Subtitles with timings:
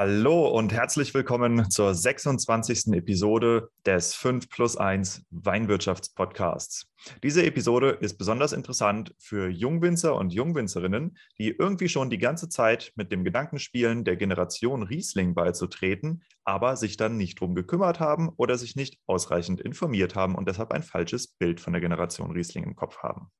[0.00, 2.92] Hallo und herzlich willkommen zur 26.
[2.92, 6.86] Episode des 5 plus 1 Weinwirtschaftspodcasts.
[7.24, 12.92] Diese Episode ist besonders interessant für Jungwinzer und Jungwinzerinnen, die irgendwie schon die ganze Zeit
[12.94, 18.30] mit dem Gedanken spielen, der Generation Riesling beizutreten, aber sich dann nicht drum gekümmert haben
[18.36, 22.62] oder sich nicht ausreichend informiert haben und deshalb ein falsches Bild von der Generation Riesling
[22.62, 23.32] im Kopf haben.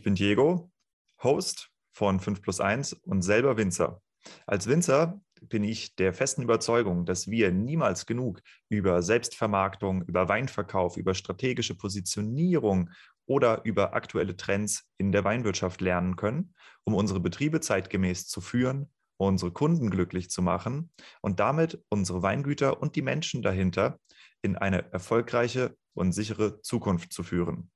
[0.00, 0.72] Ich bin Diego,
[1.22, 4.00] Host von 5 plus 1 und selber Winzer.
[4.46, 8.40] Als Winzer bin ich der festen Überzeugung, dass wir niemals genug
[8.70, 12.88] über Selbstvermarktung, über Weinverkauf, über strategische Positionierung
[13.26, 16.54] oder über aktuelle Trends in der Weinwirtschaft lernen können,
[16.84, 20.90] um unsere Betriebe zeitgemäß zu führen, unsere Kunden glücklich zu machen
[21.20, 24.00] und damit unsere Weingüter und die Menschen dahinter
[24.40, 27.70] in eine erfolgreiche und sichere Zukunft zu führen.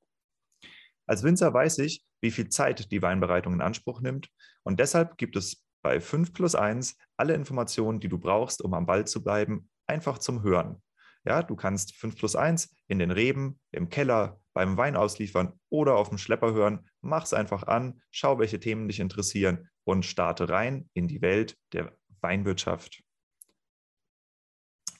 [1.07, 4.29] Als Winzer weiß ich, wie viel Zeit die Weinbereitung in Anspruch nimmt
[4.63, 8.87] und deshalb gibt es bei 5 plus 1 alle Informationen, die du brauchst, um am
[8.87, 10.83] Ball zu bleiben, einfach zum Hören.
[11.27, 15.97] Ja, du kannst 5 plus 1 in den Reben, im Keller, beim Wein ausliefern oder
[15.97, 16.89] auf dem Schlepper hören.
[17.01, 21.57] Mach es einfach an, schau, welche Themen dich interessieren und starte rein in die Welt
[21.73, 23.03] der Weinwirtschaft.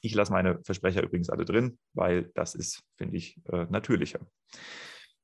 [0.01, 4.19] Ich lasse meine Versprecher übrigens alle drin, weil das ist, finde ich, äh, natürlicher.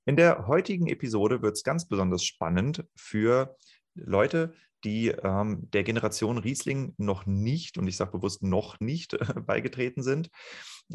[0.06, 3.56] In der heutigen Episode wird es ganz besonders spannend für
[3.94, 10.02] Leute, die ähm, der Generation Riesling noch nicht, und ich sage bewusst noch nicht, beigetreten
[10.02, 10.32] sind,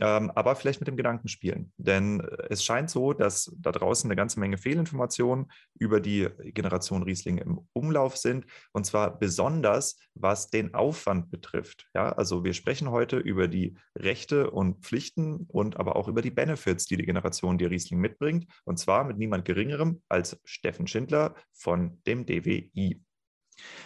[0.01, 1.73] ähm, aber vielleicht mit dem Gedanken spielen.
[1.77, 7.03] Denn äh, es scheint so, dass da draußen eine ganze Menge Fehlinformationen über die Generation
[7.03, 11.87] Riesling im Umlauf sind, und zwar besonders was den Aufwand betrifft.
[11.95, 16.31] Ja, also wir sprechen heute über die Rechte und Pflichten und aber auch über die
[16.31, 21.35] Benefits, die die Generation die Riesling mitbringt, und zwar mit niemand Geringerem als Steffen Schindler
[21.53, 23.03] von dem DWI.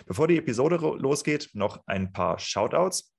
[0.07, 3.15] Bevor die Episode losgeht, noch ein paar Shoutouts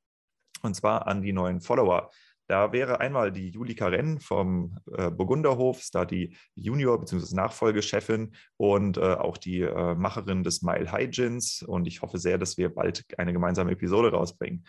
[0.61, 2.11] und zwar an die neuen Follower.
[2.51, 7.33] Da wäre einmal die Julika Renn vom äh, Burgunderhof, da die Junior- bzw.
[7.33, 11.63] Nachfolgechefin und äh, auch die äh, Macherin des Mile High Gins.
[11.63, 14.65] Und ich hoffe sehr, dass wir bald eine gemeinsame Episode rausbringen.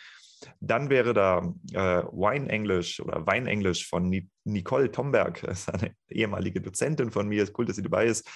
[0.61, 1.39] Dann wäre da
[1.73, 7.11] äh, Wine English oder Wein English von Ni Nicole Tomberg, das ist eine ehemalige Dozentin
[7.11, 7.43] von mir.
[7.43, 8.31] Ist cool, dass sie dabei ist.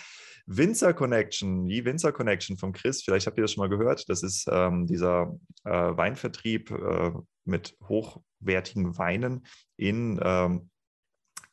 [0.47, 4.09] Winzer Connection, die Winzer Connection von Chris, vielleicht habt ihr das schon mal gehört.
[4.09, 5.35] Das ist ähm, dieser
[5.65, 7.13] äh, Weinvertrieb äh,
[7.45, 9.47] mit hochwertigen Weinen
[9.77, 10.71] in ähm,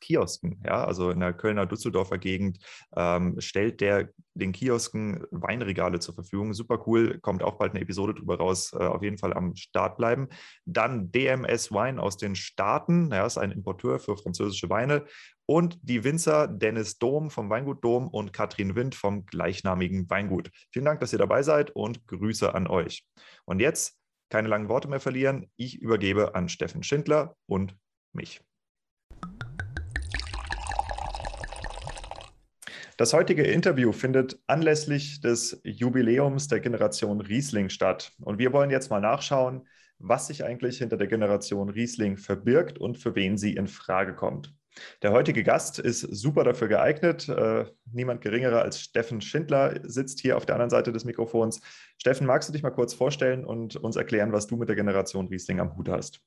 [0.04, 2.58] Kiosken, ja, also in der Kölner Düsseldorfer Gegend,
[2.94, 6.52] ähm, stellt der den Kiosken Weinregale zur Verfügung.
[6.52, 9.96] Super cool, kommt auch bald eine Episode drüber raus, äh, auf jeden Fall am Start
[9.96, 10.28] bleiben.
[10.66, 15.06] Dann DMS Wein aus den Staaten, ja, ist ein Importeur für französische Weine.
[15.46, 20.50] Und die Winzer Dennis Dom vom Weingut Dom und Katrin Wind vom gleichnamigen Weingut.
[20.70, 23.06] Vielen Dank, dass ihr dabei seid und Grüße an euch.
[23.44, 23.98] Und jetzt
[24.30, 25.50] keine langen Worte mehr verlieren.
[25.56, 27.76] Ich übergebe an Steffen Schindler und
[28.12, 28.40] mich.
[32.96, 38.12] Das heutige Interview findet anlässlich des Jubiläums der Generation Riesling statt.
[38.20, 39.66] Und wir wollen jetzt mal nachschauen,
[39.98, 44.54] was sich eigentlich hinter der Generation Riesling verbirgt und für wen sie in Frage kommt.
[45.02, 47.28] Der heutige Gast ist super dafür geeignet.
[47.28, 51.60] Äh, niemand geringerer als Steffen Schindler sitzt hier auf der anderen Seite des Mikrofons.
[51.98, 55.28] Steffen, magst du dich mal kurz vorstellen und uns erklären, was du mit der Generation
[55.28, 56.20] Riesling am Hut hast?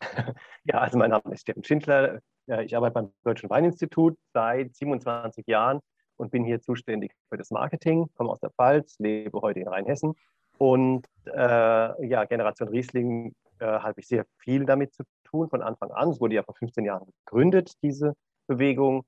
[0.66, 2.20] Ja, also mein Name ist Steffen Schindler.
[2.46, 5.80] Ich arbeite beim Deutschen Weininstitut seit 27 Jahren
[6.16, 10.14] und bin hier zuständig für das Marketing, komme aus der Pfalz, lebe heute in Rheinhessen.
[10.58, 15.90] Und äh, ja, Generation Riesling äh, habe ich sehr viel damit zu tun von Anfang
[15.90, 16.10] an.
[16.10, 18.14] Es wurde ja vor 15 Jahren gegründet, diese
[18.46, 19.04] Bewegung.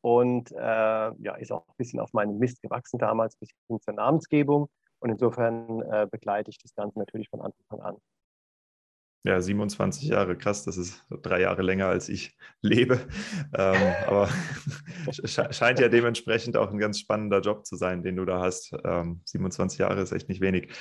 [0.00, 3.94] Und äh, ja, ist auch ein bisschen auf meinen Mist gewachsen damals, bis hin zur
[3.94, 4.68] Namensgebung.
[5.00, 7.96] Und insofern äh, begleite ich das Ganze natürlich von Anfang an.
[9.28, 12.98] Ja, 27 Jahre, krass, das ist drei Jahre länger als ich lebe.
[13.54, 14.30] Ähm, aber
[15.50, 18.72] scheint ja dementsprechend auch ein ganz spannender Job zu sein, den du da hast.
[18.86, 20.72] Ähm, 27 Jahre ist echt nicht wenig.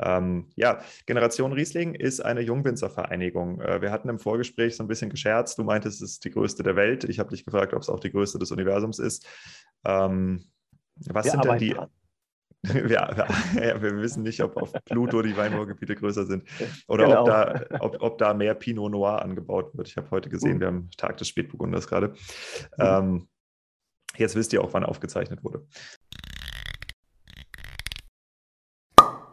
[0.00, 3.60] Ähm, ja, Generation Riesling ist eine Jungwinzervereinigung.
[3.60, 5.56] Äh, wir hatten im Vorgespräch so ein bisschen gescherzt.
[5.56, 7.04] Du meintest, es ist die größte der Welt.
[7.04, 9.28] Ich habe dich gefragt, ob es auch die größte des Universums ist.
[9.84, 10.50] Ähm,
[10.96, 11.70] was wir sind denn die?
[11.70, 11.88] Dran.
[12.88, 16.44] Ja, ja, wir wissen nicht, ob auf Pluto die Weinbaugebiete größer sind
[16.88, 17.20] oder genau.
[17.22, 19.88] ob, da, ob, ob da mehr Pinot Noir angebaut wird.
[19.88, 20.60] Ich habe heute gesehen, uh.
[20.60, 22.08] wir haben Tag des Spätburgunders gerade.
[22.08, 22.14] Mhm.
[22.78, 23.28] Ähm,
[24.16, 25.66] jetzt wisst ihr auch, wann aufgezeichnet wurde.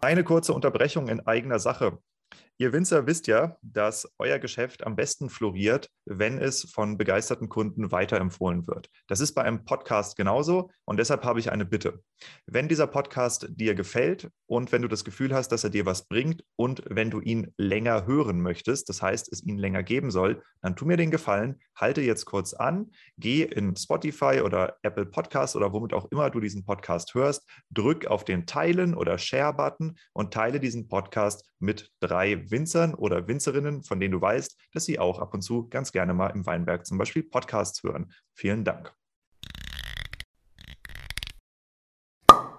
[0.01, 1.97] Eine kurze Unterbrechung in eigener Sache.
[2.63, 7.91] Ihr Winzer wisst ja, dass euer Geschäft am besten floriert, wenn es von begeisterten Kunden
[7.91, 8.89] weiterempfohlen wird.
[9.07, 12.01] Das ist bei einem Podcast genauso und deshalb habe ich eine Bitte.
[12.45, 16.07] Wenn dieser Podcast dir gefällt und wenn du das Gefühl hast, dass er dir was
[16.07, 20.41] bringt und wenn du ihn länger hören möchtest, das heißt, es ihn länger geben soll,
[20.61, 25.57] dann tu mir den Gefallen, halte jetzt kurz an, geh in Spotify oder Apple Podcast
[25.57, 30.33] oder womit auch immer du diesen Podcast hörst, drück auf den Teilen oder Share-Button und
[30.33, 35.19] teile diesen Podcast mit drei Winzern oder Winzerinnen, von denen du weißt, dass sie auch
[35.19, 38.11] ab und zu ganz gerne mal im Weinberg zum Beispiel Podcasts hören.
[38.33, 38.93] Vielen Dank.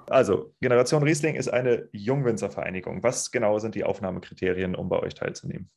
[0.08, 3.02] Also, Generation Riesling ist eine Jungwinzervereinigung.
[3.02, 5.70] Was genau sind die Aufnahmekriterien, um bei euch teilzunehmen?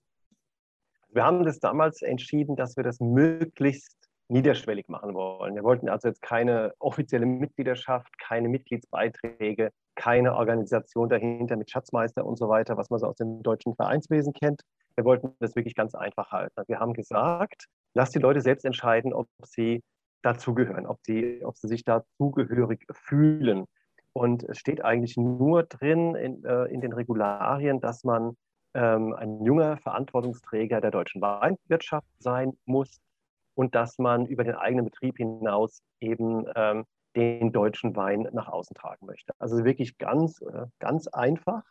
[1.10, 5.56] Wir haben das damals entschieden, dass wir das möglichst niederschwellig machen wollen.
[5.56, 12.38] Wir wollten also jetzt keine offizielle Mitgliedschaft, keine Mitgliedsbeiträge, keine Organisation dahinter mit Schatzmeister und
[12.38, 14.62] so weiter, was man so aus dem deutschen Vereinswesen kennt.
[14.96, 16.64] Wir wollten das wirklich ganz einfach halten.
[16.68, 19.82] Wir haben gesagt, lass die Leute selbst entscheiden, ob sie
[20.24, 21.00] dazugehören, ob,
[21.44, 23.66] ob sie sich dazugehörig fühlen.
[24.14, 28.36] Und es steht eigentlich nur drin in, äh, in den Regularien, dass man
[28.74, 33.00] ähm, ein junger Verantwortungsträger der deutschen Weinwirtschaft sein muss
[33.58, 38.76] und dass man über den eigenen Betrieb hinaus eben ähm, den deutschen Wein nach außen
[38.76, 39.34] tragen möchte.
[39.40, 41.64] Also wirklich ganz, äh, ganz einfach.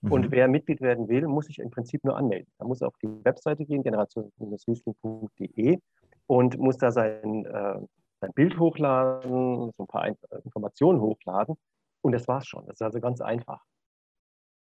[0.00, 0.12] Mhm.
[0.12, 2.50] Und wer Mitglied werden will, muss sich im Prinzip nur anmelden.
[2.58, 5.78] Er muss auf die Webseite gehen, generation-riesling.de
[6.26, 7.78] und muss da sein, äh,
[8.20, 10.08] sein Bild hochladen, so ein paar
[10.44, 11.54] Informationen hochladen.
[12.00, 12.66] Und das war's schon.
[12.66, 13.62] Das ist also ganz einfach.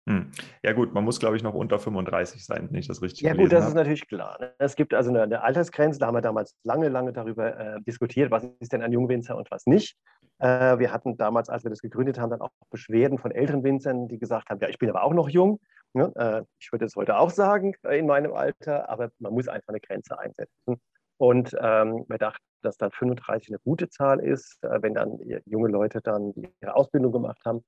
[0.09, 0.31] Hm.
[0.63, 3.35] Ja gut, man muss, glaube ich, noch unter 35 sein, wenn ich das richtig Ja
[3.35, 3.71] gut, das habe.
[3.71, 4.39] ist natürlich klar.
[4.41, 4.55] Ne?
[4.59, 8.31] Es gibt also eine, eine, Altersgrenze, da haben wir damals lange, lange darüber äh, diskutiert,
[8.31, 9.97] was ist denn ein Jungwinzer und was nicht.
[10.39, 14.07] Äh, wir hatten damals, als wir das gegründet haben, dann auch Beschwerden von älteren Winzern,
[14.07, 15.59] die gesagt haben, ja, ich bin aber auch noch jung.
[15.93, 16.13] Ne?
[16.15, 19.69] Äh, ich würde es heute auch sagen äh, in meinem Alter, aber man muss einfach
[19.69, 20.81] eine Grenze einsetzen.
[21.19, 25.69] Und ähm, wir dachten, dass dann 35 eine gute Zahl ist, äh, wenn dann junge
[25.69, 27.65] Leute dann ihre Ausbildung gemacht haben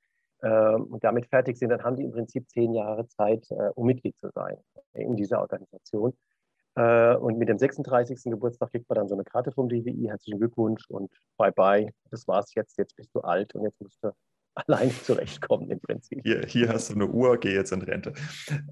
[0.47, 4.17] und damit fertig sind, dann haben die im Prinzip zehn Jahre Zeit, äh, um Mitglied
[4.17, 4.57] zu sein
[4.93, 6.15] in dieser Organisation.
[6.77, 8.31] Äh, und mit dem 36.
[8.31, 10.09] Geburtstag kriegt man dann so eine Karte vom DWI.
[10.09, 11.93] Herzlichen Glückwunsch und bye bye.
[12.11, 12.79] Das war's jetzt.
[12.79, 14.13] Jetzt bist du alt und jetzt musst du
[14.67, 16.21] allein zurechtkommen im Prinzip.
[16.25, 18.13] Hier, hier hast du eine Uhr, geh jetzt in Rente.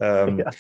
[0.01, 0.51] Ähm, ja.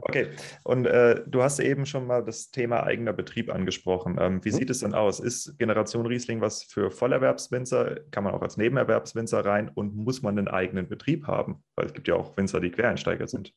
[0.00, 0.28] Okay,
[0.64, 4.16] und äh, du hast eben schon mal das Thema eigener Betrieb angesprochen.
[4.20, 4.58] Ähm, wie hm.
[4.58, 5.20] sieht es denn aus?
[5.20, 7.96] Ist Generation Riesling was für Vollerwerbswinzer?
[8.10, 11.62] Kann man auch als Nebenerwerbswinzer rein und muss man einen eigenen Betrieb haben?
[11.74, 13.52] Weil es gibt ja auch Winzer, die Quereinsteiger sind.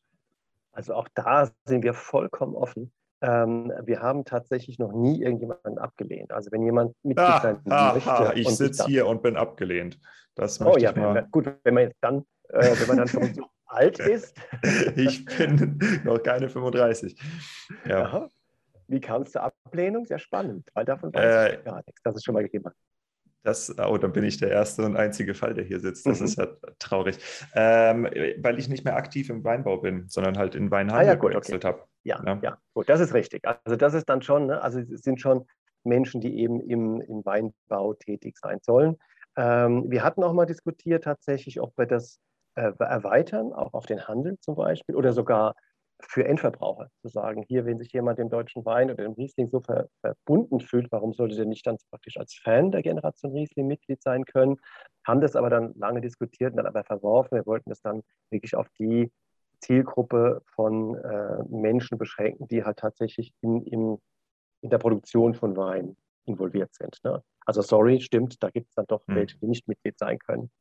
[0.72, 2.92] Also auch da sind wir vollkommen offen.
[3.22, 6.32] Ähm, wir haben tatsächlich noch nie irgendjemanden abgelehnt.
[6.32, 8.10] Also wenn jemand Mitglied ah, sein ah, möchte.
[8.10, 10.00] Ah, ich sitze hier und bin abgelehnt.
[10.40, 14.00] Das oh ja, wenn, gut, wenn man dann, äh, wenn man dann schon so alt
[14.00, 14.36] ist.
[14.96, 17.20] ich bin noch keine 35.
[17.86, 18.04] Ja.
[18.04, 18.30] Aha.
[18.88, 20.06] Wie kam es zur Ablehnung?
[20.06, 22.72] Sehr spannend, weil davon weiß äh, ich gar nichts, dass es schon mal gegeben.
[23.44, 26.06] Das, oh, dann bin ich der erste und einzige Fall, der hier sitzt.
[26.06, 26.26] Das mhm.
[26.26, 26.48] ist ja
[26.78, 27.18] traurig.
[27.54, 28.04] Ähm,
[28.38, 31.32] weil ich nicht mehr aktiv im Weinbau bin, sondern halt in Weinhandel ah, ja, gut,
[31.32, 31.74] gewechselt okay.
[31.74, 31.88] habe.
[32.04, 33.46] Ja, ja, ja, gut, das ist richtig.
[33.46, 34.62] Also das ist dann schon, ne?
[34.62, 35.46] also es sind schon
[35.84, 38.98] Menschen, die eben im, im Weinbau tätig sein sollen.
[39.40, 42.20] Ähm, wir hatten auch mal diskutiert tatsächlich, ob wir das
[42.56, 45.56] äh, erweitern, auch auf den Handel zum Beispiel oder sogar
[46.02, 49.62] für Endverbraucher zu sagen, hier, wenn sich jemand dem deutschen Wein oder dem Riesling so
[49.62, 54.02] ver verbunden fühlt, warum sollte der nicht dann praktisch als Fan der Generation Riesling Mitglied
[54.02, 54.58] sein können?
[55.08, 57.38] Haben das aber dann lange diskutiert und dann aber verworfen.
[57.38, 59.10] Wir wollten das dann wirklich auf die
[59.62, 64.02] Zielgruppe von äh, Menschen beschränken, die halt tatsächlich in, in,
[64.62, 66.98] in der Produktion von Wein involviert sind.
[67.04, 67.24] Ne?
[67.46, 69.16] Also sorry, stimmt, da gibt es dann doch hm.
[69.16, 70.52] welche, die nicht Mitglied sein können.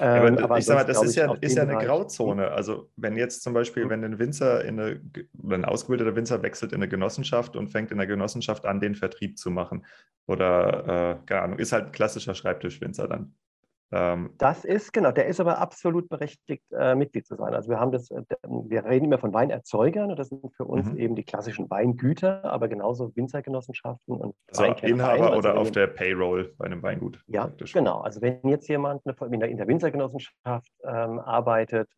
[0.00, 2.50] Ja, aber, ähm, aber ich sage mal, das ist ja, ist ja eine Grauzone.
[2.50, 3.90] Also wenn jetzt zum Beispiel, mhm.
[3.90, 5.00] wenn ein Winzer in eine,
[5.40, 8.94] oder ein ausgebildeter Winzer wechselt in eine Genossenschaft und fängt in der Genossenschaft an, den
[8.94, 9.86] Vertrieb zu machen.
[10.26, 13.34] Oder, äh, keine Ahnung, ist halt klassischer Schreibtischwinzer dann.
[13.92, 17.54] Ähm, das ist, genau, der ist aber absolut berechtigt, äh, Mitglied zu sein.
[17.54, 20.90] Also wir haben das, äh, wir reden immer von Weinerzeugern und das sind für uns
[20.90, 20.98] mhm.
[20.98, 26.52] eben die klassischen Weingüter, aber genauso Winzergenossenschaften und also Inhaber also oder auf der Payroll
[26.58, 27.22] bei einem Weingut.
[27.28, 27.72] Ja, praktisch.
[27.72, 28.00] genau.
[28.00, 31.88] Also wenn jetzt jemand in der, in der Winzergenossenschaft ähm, arbeitet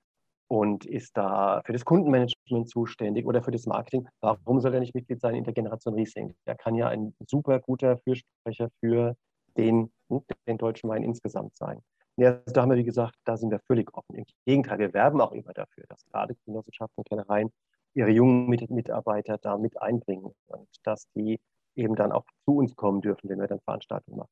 [0.49, 4.95] und ist da für das Kundenmanagement zuständig oder für das Marketing, warum soll er nicht
[4.95, 6.35] Mitglied sein in der Generation Riesling?
[6.47, 9.15] Der kann ja ein super guter Fürsprecher für
[9.57, 9.91] den,
[10.47, 11.81] den deutschen Wein insgesamt sein.
[12.17, 14.17] Ja, also da haben wir, wie gesagt, da sind wir völlig offen.
[14.17, 17.51] Im Gegenteil, wir werben auch immer dafür, dass gerade Genossenschaften und Kennereien
[17.95, 21.41] ihre jungen Mitarbeiter da mit einbringen und dass die
[21.77, 24.31] eben dann auch zu uns kommen dürfen, wenn wir dann Veranstaltungen machen.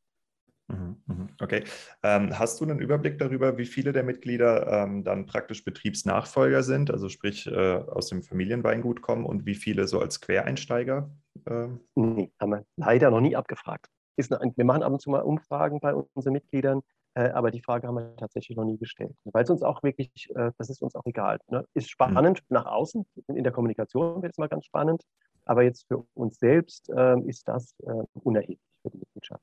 [0.68, 1.28] Mhm, mhm.
[1.40, 1.62] Okay.
[2.02, 6.90] Ähm, hast du einen Überblick darüber, wie viele der Mitglieder ähm, dann praktisch Betriebsnachfolger sind,
[6.90, 11.08] also sprich äh, aus dem Familienweingut kommen und wie viele so als Quereinsteiger?
[11.48, 11.80] Ähm?
[11.94, 13.86] Nee, haben wir leider noch nie abgefragt.
[14.16, 16.82] Ist eine, wir machen ab und zu mal Umfragen bei unseren Mitgliedern,
[17.14, 19.14] äh, aber die Frage haben wir tatsächlich noch nie gestellt.
[19.24, 21.38] Weil es uns auch wirklich, äh, das ist uns auch egal.
[21.48, 21.66] Ne?
[21.74, 22.54] Ist spannend mhm.
[22.54, 25.02] nach außen, in der Kommunikation wird es mal ganz spannend,
[25.44, 29.42] aber jetzt für uns selbst äh, ist das äh, unerheblich für die Mitgliedschaft.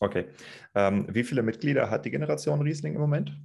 [0.00, 0.26] Okay.
[0.74, 3.36] Ähm, wie viele Mitglieder hat die Generation Riesling im Moment?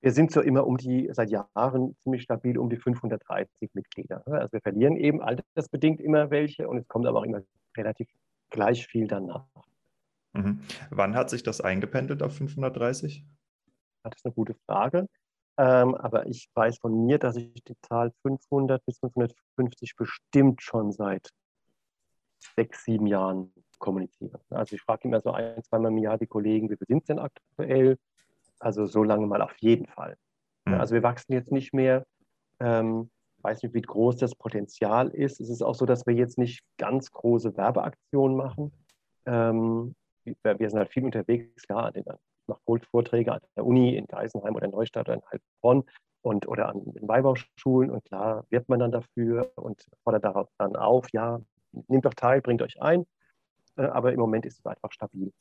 [0.00, 4.22] Wir sind so immer um die, seit Jahren ziemlich stabil um die 530 Mitglieder.
[4.26, 7.42] Also wir verlieren eben altersbedingt immer welche und es kommt aber auch immer
[7.76, 8.08] relativ
[8.50, 9.46] gleich viel danach.
[10.32, 10.60] Mhm.
[10.90, 13.24] Wann hat sich das eingependelt auf 530?
[14.02, 15.08] Das ist eine gute Frage.
[15.58, 20.92] Ähm, aber ich weiß von mir, dass ich die Zahl 500 bis 550 bestimmt schon
[20.92, 21.30] seit
[22.54, 24.40] sechs, sieben Jahren kommuniziere.
[24.50, 27.06] Also ich frage immer so ein, zweimal im Jahr die Kollegen, wie viel sind es
[27.06, 27.98] denn aktuell?
[28.58, 30.16] Also so lange mal auf jeden Fall.
[30.66, 30.74] Mhm.
[30.74, 32.06] Also wir wachsen jetzt nicht mehr.
[32.60, 33.10] Ähm,
[33.46, 35.40] weiß nicht, wie groß das Potenzial ist.
[35.40, 38.72] Es ist auch so, dass wir jetzt nicht ganz große Werbeaktionen machen.
[39.24, 42.04] Ähm, wir sind halt viel unterwegs, klar, ich
[42.48, 45.84] mache Vorträge an der Uni in Geisenheim oder in Neustadt oder in Heilbronn
[46.22, 50.74] und, oder an den Weinbauschulen und klar wird man dann dafür und fordert darauf dann
[50.74, 51.40] auf, ja,
[51.86, 53.06] nehmt doch teil, bringt euch ein.
[53.76, 55.32] Äh, aber im Moment ist es einfach stabil.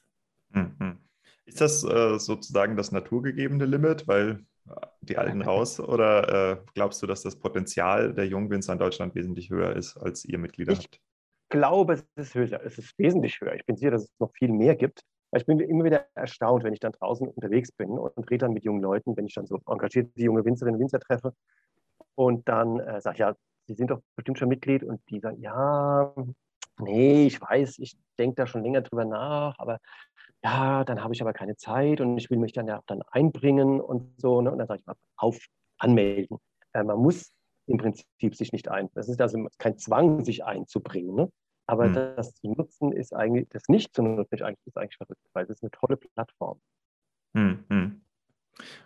[0.52, 1.00] Mhm.
[1.46, 5.80] Ist das äh, sozusagen das naturgegebene Limit, weil äh, die Alten raus?
[5.80, 10.26] Oder äh, glaubst du, dass das Potenzial der Jungwinzer in Deutschland wesentlich höher ist, als
[10.26, 10.96] ihr Mitglieder ich habt?
[10.96, 12.62] Ich glaube, es ist höher.
[12.64, 13.54] Es ist wesentlich höher.
[13.56, 15.02] Ich bin sicher, dass es noch viel mehr gibt.
[15.36, 18.64] Ich bin immer wieder erstaunt, wenn ich dann draußen unterwegs bin und rede dann mit
[18.64, 21.34] jungen Leuten, wenn ich dann so engagierte junge Winzerinnen und Winzer treffe.
[22.16, 23.36] Und dann äh, sage ich, ja,
[23.68, 24.84] Sie sind doch bestimmt schon Mitglied.
[24.84, 26.14] Und die sagen, ja,
[26.80, 29.80] nee, ich weiß, ich denke da schon länger drüber nach, aber
[30.46, 33.82] ja, dann habe ich aber keine Zeit und ich will mich dann ja dann einbringen
[33.82, 34.42] und so.
[34.42, 34.52] Ne?
[34.52, 35.40] Und dann sage ich mal, auf,
[35.80, 36.38] anmelden.
[36.74, 37.34] Äh, man muss
[37.66, 38.90] im Prinzip sich nicht ein.
[38.94, 41.16] Das ist also kein Zwang, sich einzubringen.
[41.16, 41.32] Ne?
[41.66, 41.94] Aber hm.
[41.96, 45.46] das zu nutzen ist eigentlich, das nicht zu nutzen ist eigentlich, ist eigentlich verrückt, weil
[45.46, 46.62] es ist eine tolle Plattform.
[47.34, 48.02] Hm, hm.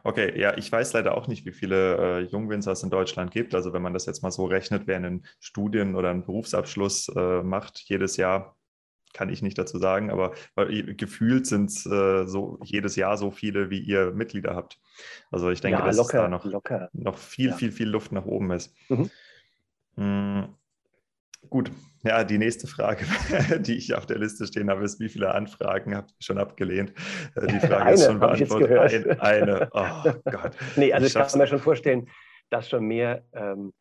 [0.06, 3.54] Okay, ja, ich weiß leider auch nicht, wie viele äh, Jungwinzer es in Deutschland gibt.
[3.54, 7.44] Also wenn man das jetzt mal so rechnet, wer einen Studien- oder einen Berufsabschluss äh,
[7.44, 8.56] macht jedes Jahr,
[9.14, 13.70] kann ich nicht dazu sagen, aber gefühlt sind es äh, so jedes Jahr so viele,
[13.70, 14.80] wie ihr Mitglieder habt.
[15.32, 16.46] Also ich denke, ja, dass locker, da noch,
[16.94, 17.56] noch viel, ja.
[17.56, 18.74] viel, viel Luft nach oben ist.
[18.90, 19.10] Mhm.
[19.96, 20.56] Hm,
[21.50, 21.72] gut,
[22.04, 23.06] ja, die nächste Frage,
[23.60, 26.94] die ich auf der Liste stehen habe, ist, wie viele Anfragen habt ihr schon abgelehnt?
[27.36, 29.20] Äh, die Frage eine, ist schon beantwortet.
[29.20, 30.56] Ein, eine, oh Gott.
[30.76, 32.08] nee, also ich, ich kann mir schon vorstellen,
[32.50, 33.74] dass schon mehr, ähm,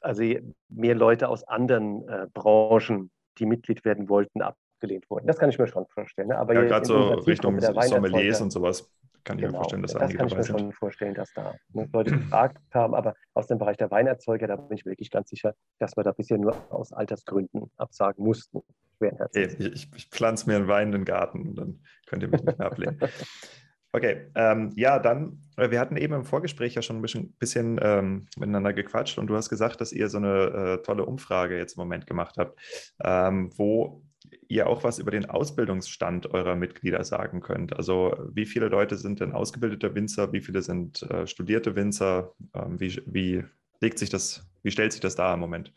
[0.00, 0.22] also
[0.68, 5.26] mehr Leute aus anderen äh, Branchen, die Mitglied werden wollten, abgelehnt wurden.
[5.26, 6.28] Das kann ich mir schon vorstellen.
[6.28, 6.38] Ne?
[6.38, 8.90] Aber ja, gerade so Richtung Sommeliers und sowas
[9.24, 10.60] kann ich genau, mir vorstellen, dass das einige kann ich mir sind.
[10.60, 14.56] schon vorstellen, dass da ne, Leute gefragt haben, aber aus dem Bereich der Weinerzeuger, da
[14.56, 18.62] bin ich wirklich ganz sicher, dass wir da bisher nur aus Altersgründen absagen mussten.
[18.98, 22.42] Hey, ich, ich pflanze mir einen Wein in den Garten und dann könnt ihr mich
[22.42, 22.98] nicht mehr ablehnen.
[23.96, 27.80] Okay, ähm, ja, dann, äh, wir hatten eben im Vorgespräch ja schon ein bisschen, bisschen
[27.82, 31.78] ähm, miteinander gequatscht und du hast gesagt, dass ihr so eine äh, tolle Umfrage jetzt
[31.78, 32.60] im Moment gemacht habt,
[33.02, 34.02] ähm, wo
[34.48, 37.74] ihr auch was über den Ausbildungsstand eurer Mitglieder sagen könnt.
[37.74, 42.78] Also wie viele Leute sind denn ausgebildete Winzer, wie viele sind äh, studierte Winzer, ähm,
[42.78, 43.44] wie, wie
[43.80, 45.72] legt sich das, wie stellt sich das da im Moment?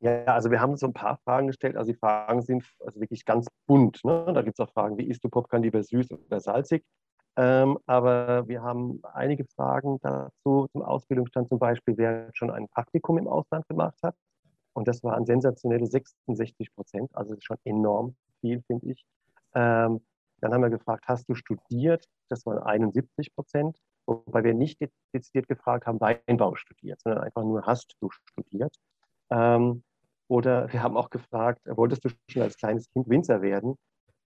[0.00, 1.76] Ja, also wir haben so ein paar Fragen gestellt.
[1.76, 4.02] Also die Fragen sind also wirklich ganz bunt.
[4.04, 4.32] Ne?
[4.34, 6.82] Da gibt es auch Fragen, wie isst du Popcorn lieber süß oder salzig?
[7.36, 13.18] Ähm, aber wir haben einige Fragen dazu zum Ausbildungsstand, zum Beispiel, wer schon ein Praktikum
[13.18, 14.14] im Ausland gemacht hat.
[14.74, 19.04] Und das waren sensationelle 66 Prozent, also schon enorm viel, finde ich.
[19.54, 20.00] Ähm,
[20.40, 22.06] dann haben wir gefragt, hast du studiert?
[22.28, 24.80] Das waren 71 Prozent, wobei wir nicht
[25.14, 28.74] dezidiert gefragt haben, Weinbau studiert, sondern einfach nur, hast du studiert?
[29.30, 29.84] Ähm,
[30.28, 33.76] oder wir haben auch gefragt, wolltest du schon als kleines Kind Winzer werden?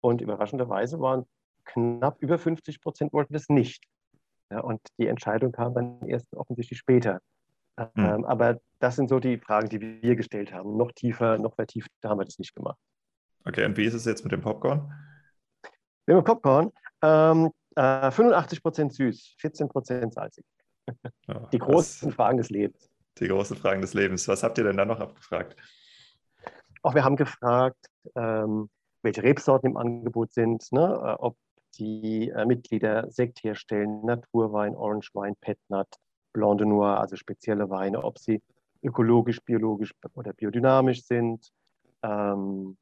[0.00, 1.26] Und überraschenderweise waren
[1.66, 3.84] knapp über 50 Prozent wollten das nicht.
[4.50, 7.20] Ja, und die Entscheidung kam dann erst offensichtlich später.
[7.76, 8.04] Mhm.
[8.04, 10.76] Ähm, aber das sind so die Fragen, die wir gestellt haben.
[10.76, 12.78] Noch tiefer, noch vertieft haben wir das nicht gemacht.
[13.44, 14.92] Okay, und wie ist es jetzt mit dem Popcorn?
[16.06, 16.72] Mit dem Popcorn?
[17.02, 20.44] Ähm, äh, 85 Prozent süß, 14 Prozent salzig.
[21.26, 22.88] Ja, die großen Fragen des Lebens.
[23.18, 24.28] Die großen Fragen des Lebens.
[24.28, 25.56] Was habt ihr denn da noch abgefragt?
[26.82, 28.70] Auch wir haben gefragt, ähm,
[29.02, 30.82] welche Rebsorten im Angebot sind, ne?
[30.82, 31.36] Äh, ob
[31.78, 35.88] die äh, Mitglieder Sekt herstellen, Naturwein, Orange Wein, Petnat,
[36.32, 38.42] Blanc de Noir, also spezielle Weine, ob sie
[38.82, 41.50] ökologisch, biologisch oder biodynamisch sind.
[42.02, 42.76] Ähm,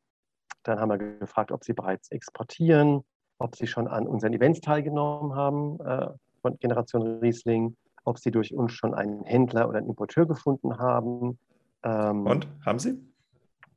[0.62, 3.02] dann haben wir gefragt, ob sie bereits exportieren.
[3.38, 6.08] ob sie schon an unseren Events teilgenommen haben äh,
[6.40, 11.38] von Generation Riesling, ob sie durch uns schon einen Händler oder einen Importeur gefunden haben.
[11.82, 12.98] Ähm, Und haben sie?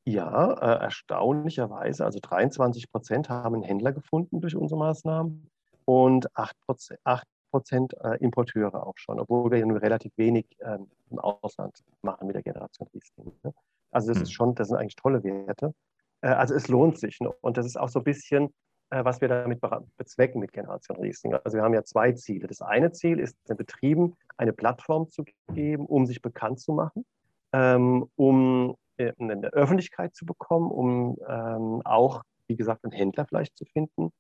[0.08, 5.52] Ja, äh, erstaunlicherweise, also 23 Prozent haben einen Händler gefunden durch unsere Maßnahmen
[5.84, 10.90] und 8 Prozent, 8 Prozent äh, Importeure auch schon, obwohl wir nur relativ wenig ähm,
[11.10, 13.34] im Ausland machen mit der Generation Riesling.
[13.44, 13.54] Ne?
[13.92, 14.24] Also das hm.
[14.24, 15.74] ist schon, das sind eigentlich tolle Werte.
[16.22, 17.20] Äh, also es lohnt sich.
[17.20, 17.30] Ne?
[17.42, 18.54] Und das ist auch so ein bisschen,
[18.92, 19.60] äh, was wir damit
[19.98, 21.34] bezwecken mit Generation Riesling.
[21.44, 22.48] Also wir haben ja zwei Ziele.
[22.48, 27.06] Das eine Ziel ist, den Betrieben eine Plattform zu geben, um sich bekannt zu machen,
[27.52, 33.58] ähm, um äh, eine Öffentlichkeit zu bekommen, um ähm, auch, wie gesagt, einen Händler vielleicht
[33.58, 34.12] zu finden.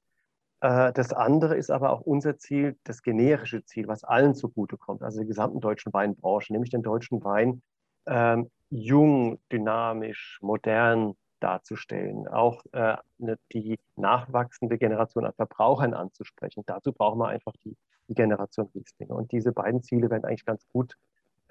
[0.61, 5.19] Äh, das andere ist aber auch unser Ziel, das generische Ziel, was allen zugutekommt, also
[5.19, 7.61] der gesamten deutschen Weinbranche, nämlich den deutschen Wein
[8.07, 16.63] ähm, jung, dynamisch, modern darzustellen, auch äh, ne, die nachwachsende Generation an Verbrauchern anzusprechen.
[16.65, 19.13] Dazu brauchen wir einfach die, die Generation Rieslinge.
[19.13, 20.95] Und diese beiden Ziele werden eigentlich ganz gut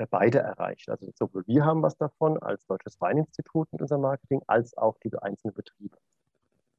[0.05, 0.91] beide erreicht.
[0.91, 5.11] Also sowohl wir haben was davon als Deutsches Weininstitut mit unserem Marketing, als auch die
[5.17, 5.97] einzelnen Betriebe.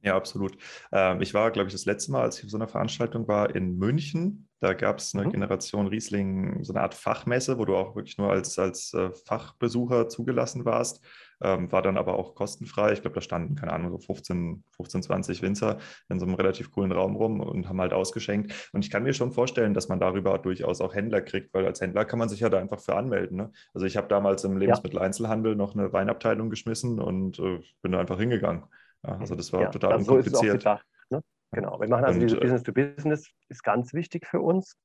[0.02, 0.56] Ja, absolut.
[0.92, 3.54] Ähm, ich war, glaube ich, das letzte Mal, als ich auf so einer Veranstaltung war,
[3.54, 4.48] in München.
[4.60, 5.32] Da gab es eine mhm.
[5.32, 10.08] Generation Riesling, so eine Art Fachmesse, wo du auch wirklich nur als, als äh, Fachbesucher
[10.08, 11.04] zugelassen warst.
[11.40, 12.92] Ähm, war dann aber auch kostenfrei.
[12.92, 15.78] Ich glaube, da standen, keine Ahnung, so 15, 15, 20 Winzer
[16.08, 18.70] in so einem relativ coolen Raum rum und haben halt ausgeschenkt.
[18.72, 21.80] Und ich kann mir schon vorstellen, dass man darüber durchaus auch Händler kriegt, weil als
[21.80, 23.36] Händler kann man sich ja da einfach für anmelden.
[23.36, 23.52] Ne?
[23.72, 28.18] Also ich habe damals im Lebensmitteleinzelhandel noch eine Weinabteilung geschmissen und äh, bin da einfach
[28.18, 28.64] hingegangen.
[29.02, 30.52] Also das war ja, total also unkompliziert.
[30.52, 31.22] So gedacht, ne?
[31.52, 34.76] Genau, wir machen also und, diese äh, Business-to-Business, ist ganz wichtig für uns.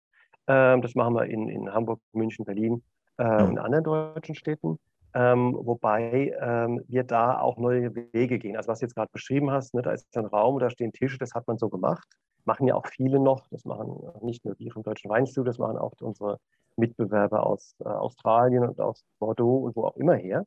[0.48, 2.84] Ähm, das machen wir in, in Hamburg, München, Berlin
[3.17, 3.43] äh, ja.
[3.43, 4.79] und anderen deutschen Städten.
[5.15, 8.58] Ähm, wobei ähm, wir da auch neue Wege gehen.
[8.58, 11.20] Also was du jetzt gerade beschrieben hast, ne, da ist ein Raum, da stehen Tische,
[11.20, 12.08] das hat man so gemacht.
[12.46, 13.48] Machen ja auch viele noch.
[13.50, 16.39] Das machen nicht nur die vom Deutschen Weinstudio, das machen auch unsere
[16.77, 20.46] Mitbewerber aus äh, Australien und aus Bordeaux und wo auch immer her.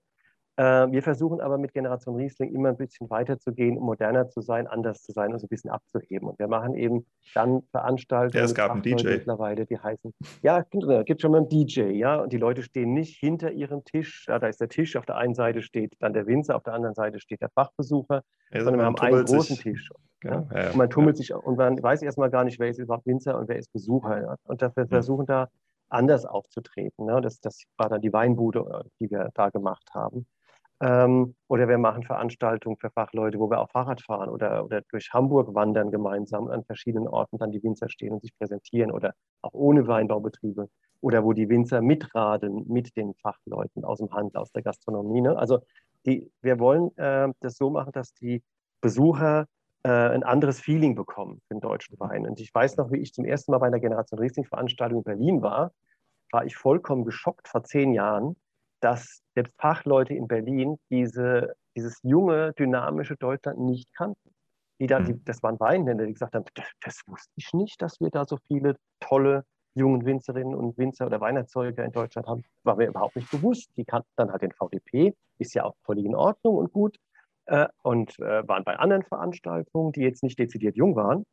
[0.57, 5.03] Äh, wir versuchen aber mit Generation Riesling immer ein bisschen weiterzugehen, moderner zu sein, anders
[5.03, 6.29] zu sein und so ein bisschen abzuheben.
[6.29, 8.39] Und wir machen eben dann Veranstaltungen.
[8.39, 9.09] Ja, es gab einen DJ.
[9.09, 12.95] Mittlerweile, die heißen, ja, es gibt schon mal einen DJ, ja, und die Leute stehen
[12.95, 14.25] nicht hinter ihrem Tisch.
[14.29, 16.73] Ja, da ist der Tisch, auf der einen Seite steht dann der Winzer, auf der
[16.73, 19.91] anderen Seite steht der Fachbesucher, ja, sondern wir haben einen großen Tisch.
[20.21, 20.49] Genau.
[20.55, 23.39] Ja, und man tummelt sich und man weiß erstmal gar nicht, wer ist überhaupt Winzer
[23.39, 24.39] und wer ist Besucher.
[24.45, 24.89] Und wir hm.
[24.89, 25.49] versuchen da
[25.89, 27.05] anders aufzutreten.
[27.05, 27.21] Ne?
[27.21, 30.27] Das, das war dann die Weinbude, äh, die wir da gemacht haben.
[30.81, 35.13] Ähm, oder wir machen Veranstaltungen für Fachleute, wo wir auch Fahrrad fahren oder, oder durch
[35.13, 39.55] Hamburg wandern gemeinsam an verschiedenen Orten dann die Winzer stehen und sich präsentieren oder auch
[39.55, 40.69] ohne Weinbaubetriebe
[41.01, 45.23] oder wo die Winzer mitradeln mit den Fachleuten aus dem Handel, aus der Gastronomie.
[45.23, 45.37] Ne?
[45.39, 45.61] Also
[46.05, 48.43] die, wir wollen äh, das so machen, dass die
[48.83, 49.47] Besucher
[49.83, 52.27] äh, ein anderes Feeling bekommen für den deutschen Wein.
[52.27, 55.43] Und ich weiß noch, wie ich zum ersten Mal bei einer Generation Riesling-Veranstaltung in Berlin
[55.43, 55.73] war,
[56.33, 58.37] war ich vollkommen geschockt vor zehn Jahren,
[58.81, 64.31] dass selbst Fachleute in Berlin diese, dieses junge, dynamische Deutschland nicht kannten.
[64.79, 65.25] Die da, die, hm.
[65.25, 68.37] das waren Weinhändler, die gesagt haben, das, das, wusste ich nicht, dass wir da so
[68.49, 72.45] viele tolle jungen Winzerinnen und Winzer oder Weinerzeuger in Deutschland haben.
[72.63, 73.71] War mir überhaupt nicht bewusst.
[73.77, 76.97] Die kannten dann halt den VDP, ist ja auch völlig in Ordnung und gut.
[77.47, 81.25] Äh, und äh, waren bei anderen Veranstaltungen, die jetzt nicht dezidiert jung waren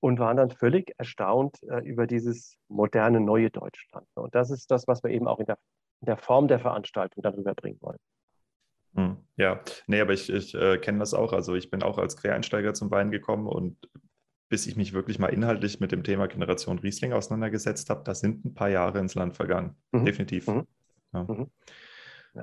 [0.00, 4.06] und waren dann völlig erstaunt äh, über dieses moderne neue Deutschland.
[4.14, 5.58] Und das ist das, was wir eben auch in der
[6.00, 7.98] der Form der Veranstaltung darüber bringen wollen.
[8.94, 11.32] Hm, ja, nee, aber ich, ich äh, kenne das auch.
[11.32, 13.76] Also ich bin auch als Quereinsteiger zum Wein gekommen und
[14.48, 18.44] bis ich mich wirklich mal inhaltlich mit dem Thema Generation Riesling auseinandergesetzt habe, da sind
[18.44, 19.76] ein paar Jahre ins Land vergangen.
[19.92, 20.04] Mhm.
[20.04, 20.48] Definitiv.
[20.48, 20.66] Mhm.
[21.12, 21.22] Ja.
[21.22, 21.50] Mhm.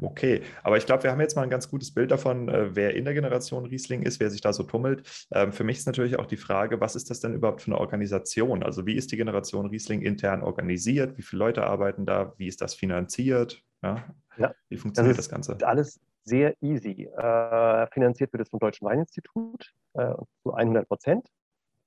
[0.02, 2.96] Okay, aber ich glaube, wir haben jetzt mal ein ganz gutes Bild davon, äh, wer
[2.96, 5.28] in der Generation Riesling ist, wer sich da so tummelt.
[5.32, 7.80] Ähm, für mich ist natürlich auch die Frage, was ist das denn überhaupt für eine
[7.80, 8.64] Organisation?
[8.64, 11.18] Also wie ist die Generation Riesling intern organisiert?
[11.18, 12.34] Wie viele Leute arbeiten da?
[12.38, 13.64] Wie ist das finanziert?
[13.82, 14.04] Ja?
[14.38, 15.66] Ja, wie funktioniert das, das Ganze?
[15.66, 17.06] Alles sehr easy.
[17.06, 21.28] Äh, finanziert wird es vom Deutschen Weininstitut äh, zu 100 Prozent.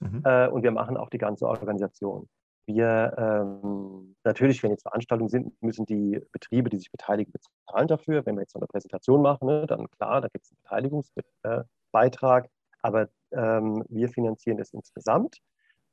[0.01, 0.23] Mhm.
[0.25, 2.29] Äh, und wir machen auch die ganze Organisation.
[2.75, 8.25] Wir ähm, natürlich, wenn jetzt Veranstaltungen sind, müssen die Betriebe, die sich beteiligen, bezahlen dafür.
[8.25, 12.49] Wenn wir jetzt so eine Präsentation machen, ne, dann klar, da gibt es einen Beteiligungsbeitrag,
[12.83, 15.39] aber ähm, wir finanzieren das insgesamt,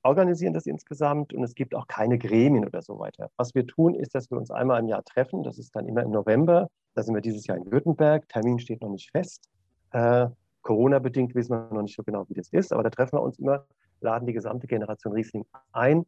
[0.04, 3.30] organisieren das insgesamt und es gibt auch keine Gremien oder so weiter.
[3.38, 5.44] Was wir tun, ist, dass wir uns einmal im Jahr treffen.
[5.44, 6.70] Das ist dann immer im November.
[6.94, 8.28] Da sind wir dieses Jahr in Württemberg.
[8.30, 9.50] Termin steht noch nicht fest.
[9.92, 10.28] Äh,
[10.62, 13.40] Corona-bedingt wissen wir noch nicht so genau, wie das ist, aber da treffen wir uns
[13.40, 13.66] immer,
[14.02, 16.06] laden die gesamte Generation Riesling ein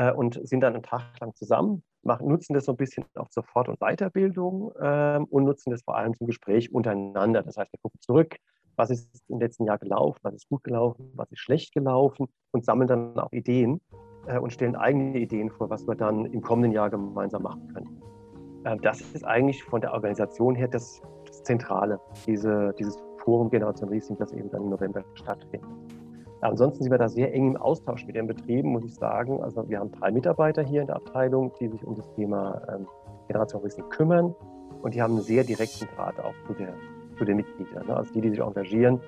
[0.00, 3.28] äh, und sind dann einen Tag lang zusammen, machen, nutzen das so ein bisschen auch
[3.28, 7.42] zur Fort- und Weiterbildung äh, und nutzen das vor allem zum Gespräch untereinander.
[7.42, 8.36] Das heißt, wir gucken zurück,
[8.76, 12.64] was ist im letzten Jahr gelaufen, was ist gut gelaufen, was ist schlecht gelaufen und
[12.64, 13.82] sammeln dann auch Ideen
[14.26, 18.02] äh, und stellen eigene Ideen vor, was wir dann im kommenden Jahr gemeinsam machen können.
[18.64, 23.90] Äh, das ist eigentlich von der Organisation her das, das Zentrale, diese, dieses Forum Generation
[23.90, 25.68] Riesling, das eben dann im November stattfindet.
[26.40, 29.42] Ansonsten sind wir da sehr eng im Austausch mit den Betrieben, muss ich sagen.
[29.42, 32.86] Also wir haben drei Mitarbeiter hier in der Abteilung, die sich um das Thema ähm,
[33.28, 34.34] Generation kümmern
[34.82, 36.72] und die haben einen sehr direkten Draht auch zu, der,
[37.18, 37.86] zu den Mitgliedern.
[37.86, 37.96] Ne?
[37.96, 39.00] Also die, die sich engagieren,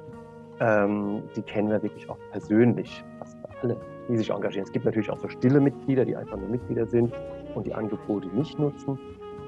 [0.60, 3.76] ähm, die kennen wir wirklich auch persönlich, fast alle,
[4.08, 4.66] die sich engagieren.
[4.66, 7.12] Es gibt natürlich auch so stille Mitglieder, die einfach nur Mitglieder sind
[7.54, 8.98] und die Angebote nicht nutzen.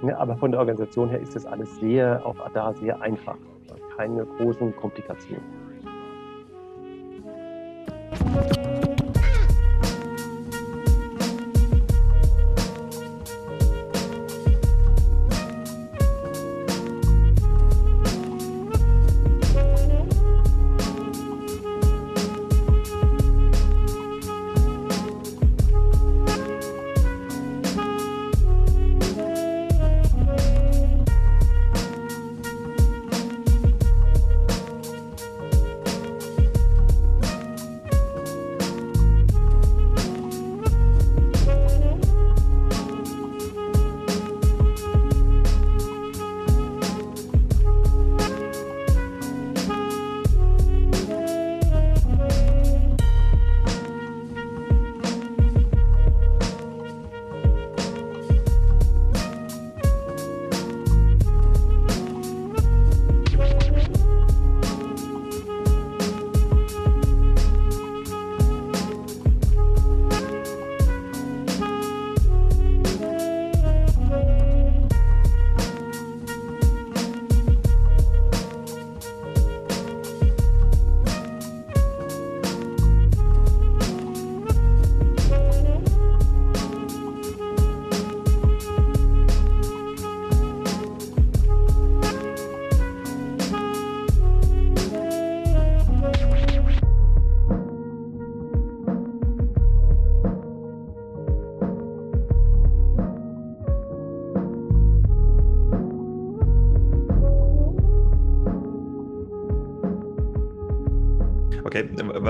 [0.03, 0.17] Ne?
[0.19, 3.37] Aber von der Organisation her ist das alles sehr, auch da sehr einfach.
[3.97, 5.64] Keine großen Komplikationen.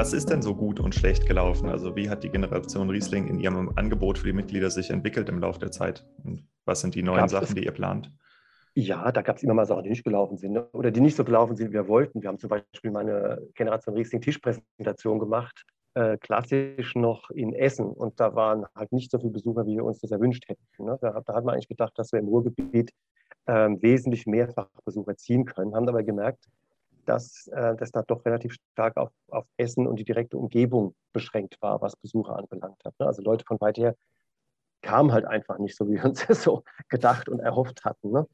[0.05, 1.71] Was ist denn so gut und schlecht gelaufen?
[1.71, 5.39] Also wie hat die Generation Riesling in ihrem Angebot für die Mitglieder sich entwickelt im
[5.39, 6.07] Laufe der Zeit?
[6.23, 8.13] Und was sind die neuen Gab's Sachen, die ihr plant?
[8.75, 10.69] Ja, da gab es immer mal Sachen, die nicht gelaufen sind ne?
[10.73, 12.21] oder die nicht so gelaufen sind, wie wir wollten.
[12.21, 15.65] Wir haben zum Beispiel mal eine Generation Riesling Tischpräsentation gemacht,
[15.95, 17.87] äh, klassisch noch in Essen.
[17.87, 20.85] Und da waren halt nicht so viele Besucher, wie wir uns das erwünscht hätten.
[20.85, 20.99] Ne?
[21.01, 22.93] Da, da, hat man eigentlich gedacht, dass wir im Ruhrgebiet
[23.47, 26.45] äh, wesentlich mehr Fachbesucher ziehen können, haben aber gemerkt,
[27.05, 31.57] dass äh, das da doch relativ stark auf, auf Essen und die direkte Umgebung beschränkt
[31.61, 32.95] war, was Besucher anbelangt hat.
[32.99, 33.07] Ne?
[33.07, 33.95] Also Leute von weit her
[34.83, 38.11] kamen halt einfach nicht so, wie wir uns das so gedacht und erhofft hatten.
[38.11, 38.27] Ne?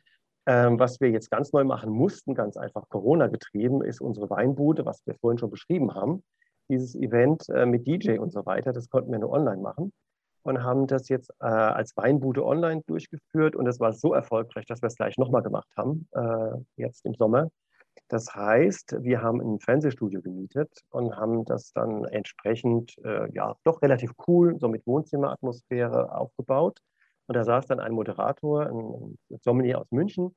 [0.47, 4.85] Ähm, was wir jetzt ganz neu machen mussten, ganz einfach Corona getrieben, ist unsere Weinbude,
[4.87, 6.23] was wir vorhin schon beschrieben haben.
[6.69, 9.93] Dieses Event äh, mit DJ und so weiter, das konnten wir nur online machen
[10.43, 14.83] und haben das jetzt äh, als Weinbude online durchgeführt und es war so erfolgreich, dass
[14.83, 17.51] wir es gleich nochmal gemacht haben, äh, jetzt im Sommer.
[18.09, 23.83] Das heißt, wir haben ein Fernsehstudio gemietet und haben das dann entsprechend, äh, ja, doch
[23.83, 26.81] relativ cool, so mit Wohnzimmeratmosphäre aufgebaut.
[27.27, 30.35] Und da saß dann ein Moderator, ein, Sommelier aus München,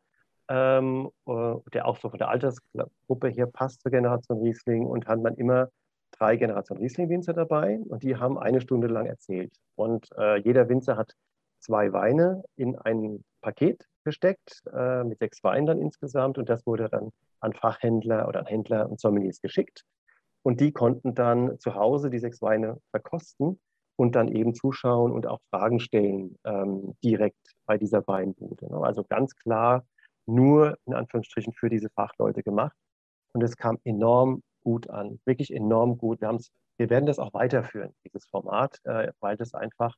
[0.50, 5.20] ähm, äh, der auch so von der Altersgruppe hier passt zur Generation Riesling und hat
[5.20, 5.70] man immer
[6.12, 9.52] drei Generation Riesling-Winzer dabei und die haben eine Stunde lang erzählt.
[9.76, 11.16] Und äh, jeder Winzer hat
[11.60, 16.38] zwei Weine in ein Paket gesteckt, äh, mit sechs Weinen dann insgesamt.
[16.38, 19.84] Und das wurde dann an Fachhändler oder an Händler und Sommeliers geschickt.
[20.44, 23.60] Und die konnten dann zu Hause die sechs Weine verkosten
[23.96, 28.70] und dann eben zuschauen und auch Fragen stellen ähm, direkt bei dieser Weinbude.
[28.70, 28.78] Ne?
[28.78, 29.86] Also ganz klar
[30.26, 32.76] nur in Anführungsstrichen für diese Fachleute gemacht.
[33.34, 36.22] Und es kam enorm gut an, wirklich enorm gut.
[36.22, 36.38] Wir,
[36.78, 39.96] wir werden das auch weiterführen, dieses Format, äh, weil das einfach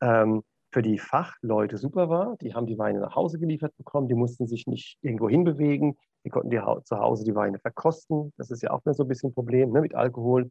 [0.00, 2.36] ähm, für die Fachleute super war.
[2.40, 6.30] Die haben die Weine nach Hause geliefert bekommen, die mussten sich nicht irgendwo hinbewegen, die
[6.30, 8.32] konnten die zu Hause die Weine verkosten.
[8.36, 10.50] Das ist ja auch so ein bisschen ein Problem ne, mit Alkohol.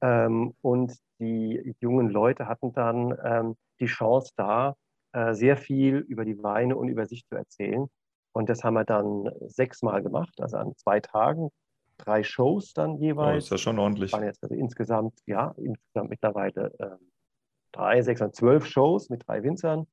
[0.00, 4.74] Ähm, und die jungen Leute hatten dann ähm, die Chance da,
[5.12, 7.88] äh, sehr viel über die Weine und über sich zu erzählen.
[8.32, 11.48] Und das haben wir dann sechsmal gemacht, also an zwei Tagen,
[11.96, 13.34] drei Shows dann jeweils.
[13.34, 14.12] Oh, ist ja schon ordentlich.
[14.12, 16.96] Waren jetzt also insgesamt, ja, insgesamt mittlerweile äh,
[17.76, 19.86] drei, sechs und zwölf Shows mit drei Winzern.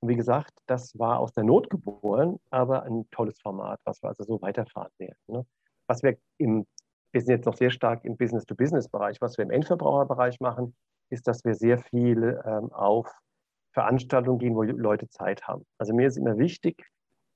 [0.00, 4.08] Und wie gesagt, das war aus der Not geboren, aber ein tolles Format, was wir
[4.08, 5.18] also so weiterfahren werden.
[5.28, 5.46] Ne?
[5.86, 6.66] Was wir im
[7.16, 9.22] wir sind jetzt noch sehr stark im Business-to-Business-Bereich.
[9.22, 10.76] Was wir im Endverbraucherbereich machen,
[11.08, 13.10] ist, dass wir sehr viel ähm, auf
[13.72, 15.64] Veranstaltungen gehen, wo Leute Zeit haben.
[15.78, 16.84] Also mir ist immer wichtig,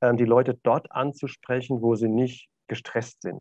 [0.02, 3.40] ähm, die Leute dort anzusprechen, wo sie nicht gestresst sind,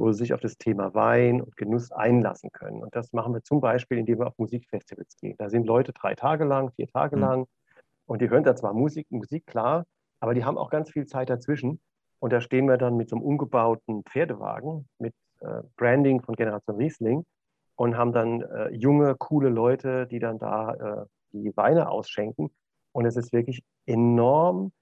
[0.00, 2.82] wo sie sich auf das Thema Wein und Genuss einlassen können.
[2.82, 5.36] Und das machen wir zum Beispiel, indem wir auf Musikfestivals gehen.
[5.38, 7.22] Da sind Leute drei Tage lang, vier Tage mhm.
[7.22, 7.46] lang
[8.06, 9.84] und die hören da zwar Musik, Musik klar,
[10.18, 11.80] aber die haben auch ganz viel Zeit dazwischen.
[12.18, 16.76] Und da stehen wir dann mit so einem umgebauten Pferdewagen mit äh, Branding von Generation
[16.76, 17.24] Riesling
[17.76, 22.50] und haben dann äh, junge, coole Leute, die dann da äh, die Weine ausschenken.
[22.92, 24.72] Und es ist wirklich enorm,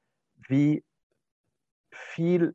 [0.48, 0.83] wie
[1.90, 2.54] viel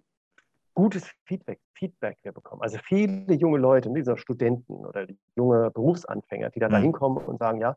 [0.73, 2.61] gutes Feedback, Feedback wir bekommen.
[2.61, 6.75] Also viele junge Leute, diese Studenten oder junge Berufsanfänger, die dann mhm.
[6.75, 7.75] da hinkommen und sagen, ja,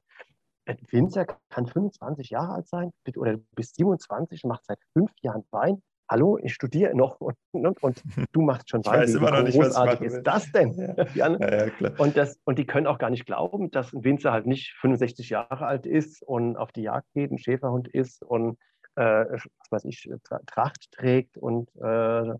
[0.67, 5.13] ein Winzer kann 25 Jahre alt sein oder du bist 27 und machst seit fünf
[5.23, 9.03] Jahren Wein hallo, ich studiere noch und, und, und du machst schon Wein.
[9.03, 10.73] Ich weiß immer noch nicht, was ich ist das denn?
[10.75, 10.95] Ja.
[11.15, 14.47] Ja, ja, und, das, und die können auch gar nicht glauben, dass ein Winzer halt
[14.47, 18.59] nicht 65 Jahre alt ist und auf die Jagd geht, ein Schäferhund ist und
[18.97, 20.11] äh, was weiß ich,
[20.47, 22.35] Tracht trägt und äh,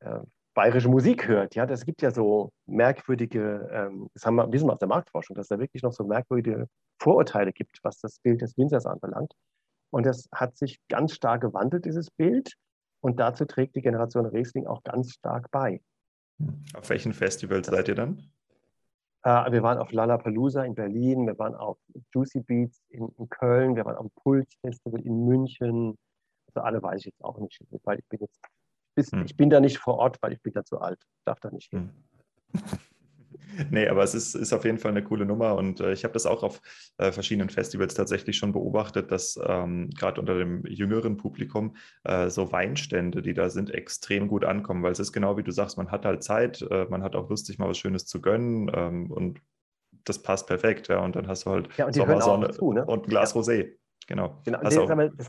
[0.00, 0.20] äh,
[0.54, 1.54] bayerische Musik hört.
[1.54, 5.36] Ja, das gibt ja so merkwürdige, ähm, das haben wir, wissen wir aus der Marktforschung,
[5.36, 6.66] dass es da wirklich noch so merkwürdige
[7.00, 9.32] Vorurteile gibt, was das Bild des Winzers anbelangt.
[9.90, 12.54] Und das hat sich ganz stark gewandelt, dieses Bild.
[13.00, 15.80] Und dazu trägt die Generation Riesling auch ganz stark bei.
[16.74, 18.30] Auf welchen Festivals seid ihr dann?
[19.22, 21.78] Äh, wir waren auf Lollapalooza in Berlin, wir waren auf
[22.14, 25.98] Juicy Beats in, in Köln, wir waren dem Puls Festival in München.
[26.46, 28.40] Also alle weiß ich jetzt auch nicht, weil ich bin jetzt,
[29.00, 29.24] bis, hm.
[29.24, 31.70] ich bin da nicht vor Ort, weil ich bin da zu alt, darf da nicht
[31.70, 31.90] hin.
[32.52, 32.60] Hm.
[33.68, 36.12] Nee, aber es ist, ist auf jeden Fall eine coole Nummer und äh, ich habe
[36.12, 36.60] das auch auf
[36.98, 42.52] äh, verschiedenen Festivals tatsächlich schon beobachtet, dass ähm, gerade unter dem jüngeren Publikum äh, so
[42.52, 45.90] Weinstände, die da sind, extrem gut ankommen, weil es ist genau wie du sagst, man
[45.90, 49.10] hat halt Zeit, äh, man hat auch Lust, sich mal was Schönes zu gönnen ähm,
[49.10, 49.40] und
[50.04, 52.84] das passt perfekt, ja, und dann hast du halt ja, Sommersonne ne?
[52.86, 53.40] und ein Glas ja.
[53.40, 53.72] Rosé.
[54.06, 54.40] Genau.
[54.44, 54.60] genau.
[54.60, 55.28] Das,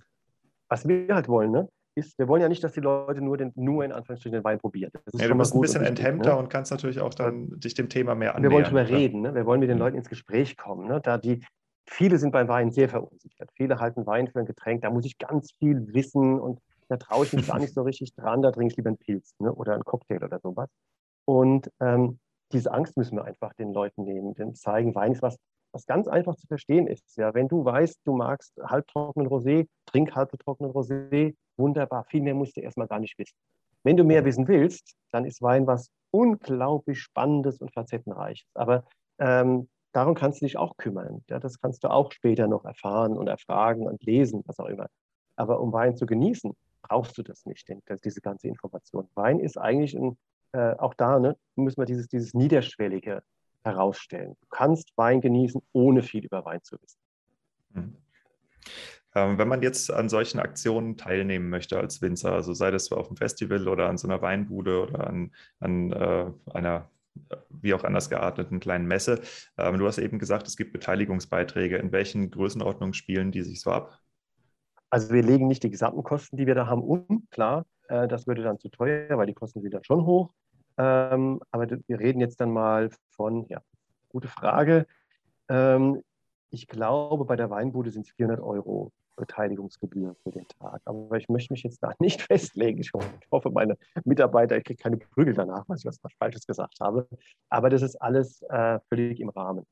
[0.69, 1.67] was wir halt wollen, ne?
[1.95, 4.59] Ist, wir wollen ja nicht, dass die Leute nur, den, nur in Anführungsstrichen den Wein
[4.59, 4.91] probieren.
[5.13, 6.37] Ja, du bist ein bisschen enthemmter ne?
[6.37, 8.51] und kannst natürlich auch dann dich dem Thema mehr annähern.
[8.51, 9.35] Wir wollen drüber reden, ne?
[9.35, 9.83] wir wollen mit den mhm.
[9.83, 10.87] Leuten ins Gespräch kommen.
[10.87, 11.01] Ne?
[11.01, 11.43] Da die,
[11.85, 13.49] viele sind beim Wein sehr verunsichert.
[13.55, 17.25] Viele halten Wein für ein Getränk, da muss ich ganz viel wissen und da traue
[17.25, 19.53] ich mich gar nicht so richtig dran, da trinke ich lieber einen Pilz ne?
[19.53, 20.69] oder einen Cocktail oder sowas.
[21.25, 22.19] Und ähm,
[22.51, 25.37] diese Angst müssen wir einfach den Leuten nehmen, denn zeigen, Wein ist was,
[25.73, 27.17] was ganz einfach zu verstehen ist.
[27.17, 32.05] Ja, wenn du weißt, du magst halbtrockenen Rosé, trink halbtrockenen Rosé, wunderbar.
[32.05, 33.35] Viel mehr musst du erstmal gar nicht wissen.
[33.83, 38.47] Wenn du mehr wissen willst, dann ist Wein was unglaublich Spannendes und Facettenreiches.
[38.53, 38.83] Aber
[39.19, 41.23] ähm, darum kannst du dich auch kümmern.
[41.29, 44.87] Ja, das kannst du auch später noch erfahren und erfragen und lesen, was auch immer.
[45.35, 49.07] Aber um Wein zu genießen, brauchst du das nicht, denn, diese ganze Information.
[49.15, 50.17] Wein ist eigentlich ein,
[50.51, 53.23] äh, auch da ne, müssen wir dieses, dieses Niederschwellige
[53.63, 54.35] herausstellen.
[54.39, 56.99] Du kannst Wein genießen, ohne viel über Wein zu wissen.
[57.73, 57.97] Mhm.
[59.13, 63.07] Ähm, wenn man jetzt an solchen Aktionen teilnehmen möchte als Winzer, also sei das auf
[63.07, 66.89] einem Festival oder an so einer Weinbude oder an, an äh, einer
[67.49, 69.21] wie auch anders gearteten kleinen Messe.
[69.57, 71.77] Ähm, du hast eben gesagt, es gibt Beteiligungsbeiträge.
[71.77, 73.99] In welchen Größenordnungen spielen die sich so ab?
[74.89, 77.27] Also wir legen nicht die gesamten Kosten, die wir da haben, um.
[77.31, 80.33] Klar, äh, das würde dann zu teuer, weil die Kosten sind dann schon hoch.
[80.77, 83.61] Ähm, aber wir reden jetzt dann mal von, ja,
[84.09, 84.85] gute Frage.
[85.49, 86.03] Ähm,
[86.49, 90.81] ich glaube, bei der Weinbude sind es 400 Euro Beteiligungsgebühr für den Tag.
[90.85, 92.79] Aber ich möchte mich jetzt da nicht festlegen.
[92.79, 92.91] Ich
[93.31, 97.07] hoffe, meine Mitarbeiter kriegen keine Prügel danach, weil ich was Falsches gesagt habe.
[97.49, 99.65] Aber das ist alles äh, völlig im Rahmen.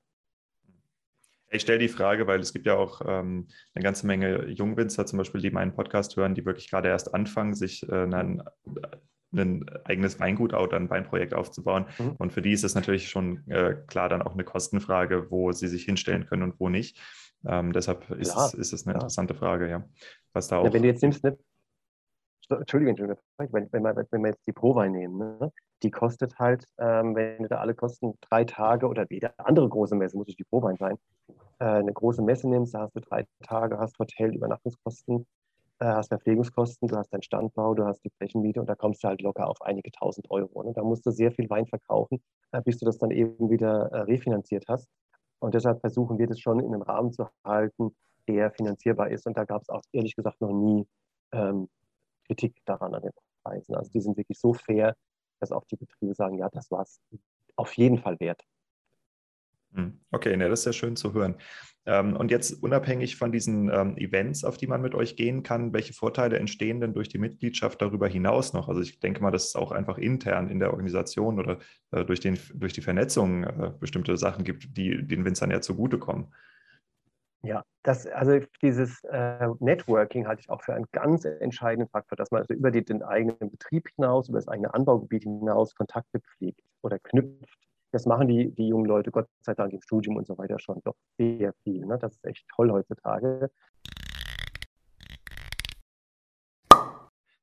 [1.51, 5.17] Ich stelle die Frage, weil es gibt ja auch ähm, eine ganze Menge Jungwinzer zum
[5.17, 8.43] Beispiel, die meinen Podcast hören, die wirklich gerade erst anfangen, sich äh, einen,
[9.31, 11.85] ein eigenes Weingut oder ein Weinprojekt aufzubauen.
[11.97, 12.15] Mhm.
[12.17, 15.67] Und für die ist es natürlich schon äh, klar dann auch eine Kostenfrage, wo sie
[15.67, 16.99] sich hinstellen können und wo nicht.
[17.45, 18.97] Ähm, deshalb ist, ja, es, ist es eine ja.
[18.97, 19.83] interessante Frage, ja.
[20.33, 21.37] Was da auch ja, wenn du jetzt nimmst, ne?
[22.49, 25.51] Entschuldigung, Entschuldigung wenn, wenn, wir, wenn wir jetzt die Prowein nehmen, ne?
[25.83, 30.17] die kostet halt, ähm, wenn da alle Kosten drei Tage oder jede andere große Messe,
[30.17, 30.97] muss nicht die Prowein sein,
[31.59, 35.27] äh, eine große Messe nimmst, da hast du drei Tage, hast Hotel, Übernachtungskosten,
[35.79, 39.07] äh, hast Verpflegungskosten, du hast deinen Standbau, du hast die Flächenmiete und da kommst du
[39.07, 40.63] halt locker auf einige tausend Euro.
[40.63, 40.73] Ne?
[40.73, 44.01] Da musst du sehr viel Wein verkaufen, äh, bis du das dann eben wieder äh,
[44.01, 44.87] refinanziert hast.
[45.39, 47.95] Und deshalb versuchen wir das schon in einem Rahmen zu halten,
[48.27, 49.25] der finanzierbar ist.
[49.25, 50.85] Und da gab es auch ehrlich gesagt noch nie
[51.31, 51.69] ähm,
[52.25, 53.11] Kritik daran an den
[53.43, 53.75] Preisen.
[53.75, 54.95] Also die sind wirklich so fair,
[55.39, 56.99] dass auch die Betriebe sagen, ja, das war es
[57.55, 58.43] auf jeden Fall wert.
[59.73, 61.35] Hm, okay, ne, das ist ja schön zu hören.
[61.85, 65.73] Ähm, und jetzt unabhängig von diesen ähm, Events, auf die man mit euch gehen kann,
[65.73, 68.67] welche Vorteile entstehen denn durch die Mitgliedschaft darüber hinaus noch?
[68.67, 71.59] Also ich denke mal, dass es auch einfach intern in der Organisation oder
[71.91, 76.27] äh, durch, den, durch die Vernetzung äh, bestimmte Sachen gibt, die den Winzern ja zugutekommen.
[77.41, 82.31] Ja, das, also dieses äh, Networking halte ich auch für einen ganz entscheidenden Faktor, dass
[82.31, 86.99] man also über den eigenen Betrieb hinaus, über das eigene Anbaugebiet hinaus Kontakte pflegt oder
[86.99, 87.68] knüpft.
[87.91, 90.79] Das machen die, die jungen Leute Gott sei Dank im Studium und so weiter schon
[90.83, 91.85] doch sehr viel.
[91.85, 91.97] Ne?
[91.97, 93.49] Das ist echt toll heutzutage.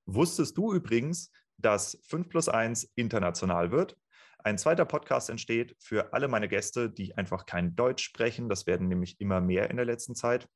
[0.05, 3.97] Wusstest du übrigens, dass 5 plus 1 international wird?
[4.39, 8.49] Ein zweiter Podcast entsteht für alle meine Gäste, die einfach kein Deutsch sprechen.
[8.49, 10.49] Das werden nämlich immer mehr in der letzten Zeit.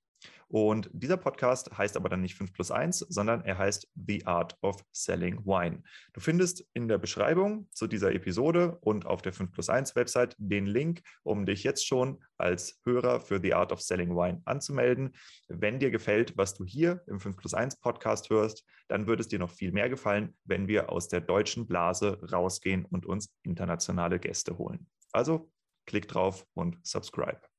[0.51, 4.59] Und dieser Podcast heißt aber dann nicht 5 plus 1, sondern er heißt The Art
[4.63, 5.85] of Selling Wine.
[6.13, 10.35] Du findest in der Beschreibung zu dieser Episode und auf der 5 plus 1 Website
[10.39, 15.13] den Link, um dich jetzt schon als Hörer für The Art of Selling Wine anzumelden.
[15.47, 19.29] Wenn dir gefällt, was du hier im 5 plus 1 Podcast hörst, dann würde es
[19.29, 24.19] dir noch viel mehr gefallen, wenn wir aus der deutschen Blase rausgehen und uns internationale
[24.19, 24.89] Gäste holen.
[25.13, 25.53] Also
[25.87, 27.50] klick drauf und subscribe.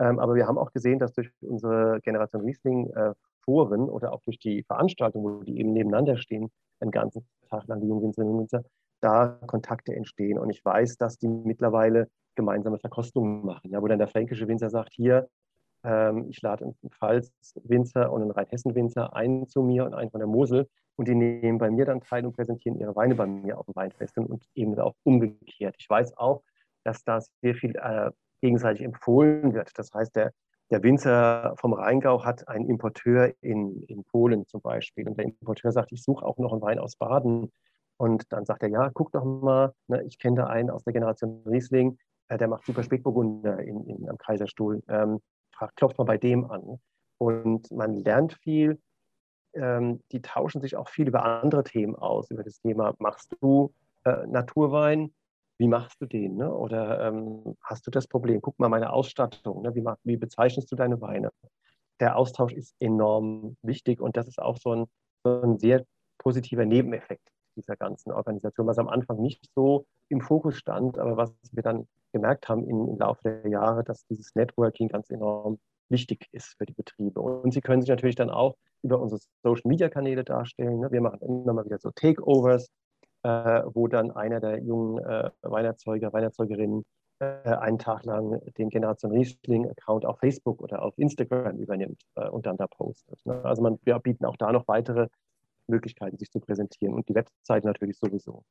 [0.00, 4.38] Ähm, aber wir haben auch gesehen, dass durch unsere Generation Riesling-Foren äh, oder auch durch
[4.38, 8.40] die Veranstaltungen, wo die eben nebeneinander stehen, einen ganzen Tag lang, die jungen Winzerinnen und
[8.40, 8.64] Winzer,
[9.02, 10.38] da Kontakte entstehen.
[10.38, 14.70] Und ich weiß, dass die mittlerweile gemeinsame Verkostungen machen, ja, wo dann der fränkische Winzer
[14.70, 15.28] sagt, hier,
[15.84, 20.28] ähm, ich lade einen Pfalz-Winzer und einen Rheinhessen-Winzer ein zu mir und einen von der
[20.28, 23.66] Mosel und die nehmen bei mir dann teil und präsentieren ihre Weine bei mir auf
[23.66, 25.76] dem Weinfest und eben auch umgekehrt.
[25.78, 26.42] Ich weiß auch,
[26.84, 28.10] dass da sehr viel äh,
[28.40, 29.70] gegenseitig empfohlen wird.
[29.78, 30.32] Das heißt, der,
[30.70, 35.72] der Winzer vom Rheingau hat einen Importeur in, in Polen zum Beispiel und der Importeur
[35.72, 37.50] sagt, ich suche auch noch einen Wein aus Baden.
[37.96, 40.94] Und dann sagt er, ja, guck doch mal, ne, ich kenne da einen aus der
[40.94, 41.98] Generation Riesling,
[42.28, 44.82] äh, der macht super Spätburgunder in, in, am Kaiserstuhl.
[44.88, 45.20] Ähm,
[45.76, 46.80] klopft mal bei dem an.
[47.18, 48.80] Und man lernt viel.
[49.52, 53.74] Ähm, die tauschen sich auch viel über andere Themen aus, über das Thema, machst du
[54.04, 55.12] äh, Naturwein?
[55.60, 56.36] Wie machst du den?
[56.36, 56.50] Ne?
[56.52, 58.40] Oder ähm, hast du das Problem?
[58.40, 59.60] Guck mal meine Ausstattung.
[59.60, 59.74] Ne?
[59.74, 61.30] Wie, wie, bezeichnest du deine Weine?
[62.00, 64.86] Der Austausch ist enorm wichtig und das ist auch so ein,
[65.22, 65.84] so ein sehr
[66.16, 71.30] positiver Nebeneffekt dieser ganzen Organisation, was am Anfang nicht so im Fokus stand, aber was
[71.52, 75.58] wir dann gemerkt haben im, im Laufe der Jahre, dass dieses Networking ganz enorm
[75.90, 77.20] wichtig ist für die Betriebe.
[77.20, 80.80] Und sie können sich natürlich dann auch über unsere Social-Media-Kanäle darstellen.
[80.80, 80.90] Ne?
[80.90, 82.70] Wir machen immer mal wieder so Takeovers,
[83.22, 86.84] wo dann einer der jungen äh, Weinerzeuger, Weinerzeugerinnen
[87.20, 92.46] äh, einen Tag lang den Generation Riesling-Account auf Facebook oder auf Instagram übernimmt äh, und
[92.46, 93.20] dann da postet.
[93.26, 93.44] Ne?
[93.44, 95.08] Also man, wir bieten auch da noch weitere
[95.66, 98.42] Möglichkeiten, sich zu präsentieren und die Website natürlich sowieso.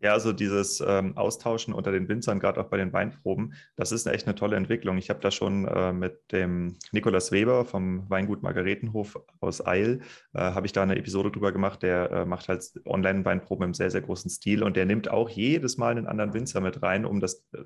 [0.00, 4.06] Ja, also dieses ähm, Austauschen unter den Winzern, gerade auch bei den Weinproben, das ist
[4.06, 4.98] echt eine tolle Entwicklung.
[4.98, 10.02] Ich habe da schon äh, mit dem Nikolaus Weber vom Weingut Margaretenhof aus Eil,
[10.34, 11.82] äh, habe ich da eine Episode drüber gemacht.
[11.82, 15.78] Der äh, macht halt Online-Weinproben im sehr, sehr großen Stil und der nimmt auch jedes
[15.78, 17.64] Mal einen anderen Winzer mit rein, um das äh,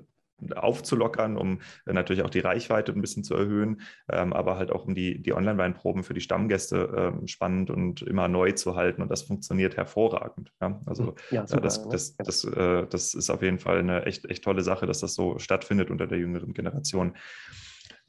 [0.55, 4.85] aufzulockern, um äh, natürlich auch die Reichweite ein bisschen zu erhöhen, ähm, aber halt auch
[4.85, 9.01] um die, die Online-Weinproben für die Stammgäste ähm, spannend und immer neu zu halten.
[9.01, 10.51] Und das funktioniert hervorragend.
[10.61, 10.79] Ja?
[10.85, 11.13] Also hm.
[11.31, 14.43] ja, äh, super, das, das, das, äh, das ist auf jeden Fall eine echt, echt
[14.43, 17.13] tolle Sache, dass das so stattfindet unter der jüngeren Generation.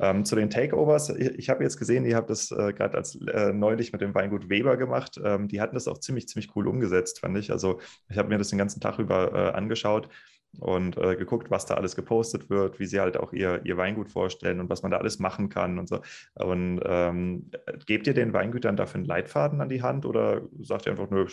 [0.00, 3.16] Ähm, zu den Takeovers, ich, ich habe jetzt gesehen, ihr habt das äh, gerade als
[3.16, 5.20] äh, neulich mit dem Weingut Weber gemacht.
[5.22, 7.52] Ähm, die hatten das auch ziemlich, ziemlich cool umgesetzt, fand ich.
[7.52, 10.08] Also ich habe mir das den ganzen Tag über äh, angeschaut
[10.58, 14.10] und äh, geguckt, was da alles gepostet wird, wie sie halt auch ihr, ihr Weingut
[14.10, 16.00] vorstellen und was man da alles machen kann und so.
[16.34, 17.50] Und ähm,
[17.86, 21.26] gebt ihr den Weingütern dafür einen Leitfaden an die Hand oder sagt ihr einfach, nö,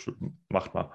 [0.48, 0.90] macht mal?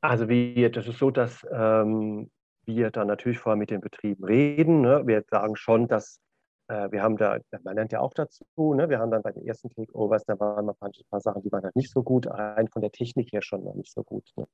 [0.00, 2.30] Also wir, das ist so, dass ähm,
[2.64, 4.80] wir dann natürlich vorher mit den Betrieben reden.
[4.80, 5.02] Ne?
[5.06, 6.20] Wir sagen schon, dass
[6.68, 8.88] äh, wir haben da, man lernt ja auch dazu, ne?
[8.88, 11.52] wir haben dann bei den ersten Takeovers, da waren ein paar, ein paar Sachen, die
[11.52, 14.30] waren halt nicht so gut, rein von der Technik her schon noch nicht so gut.
[14.36, 14.46] Ne?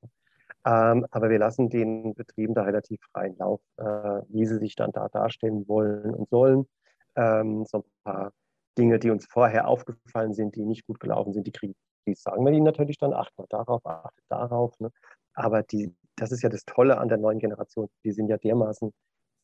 [0.67, 3.83] Ähm, aber wir lassen den Betrieben da relativ freien Lauf, äh,
[4.27, 6.67] wie sie sich dann da darstellen wollen und sollen.
[7.15, 8.33] Ähm, so ein paar
[8.77, 11.75] Dinge, die uns vorher aufgefallen sind, die nicht gut gelaufen sind, die kriegen,
[12.05, 14.77] die sagen wir ihnen natürlich dann, achtet mal darauf, achtet darauf.
[14.79, 14.91] Ne?
[15.33, 17.87] Aber die, das ist ja das Tolle an der neuen Generation.
[18.03, 18.91] Die sind ja dermaßen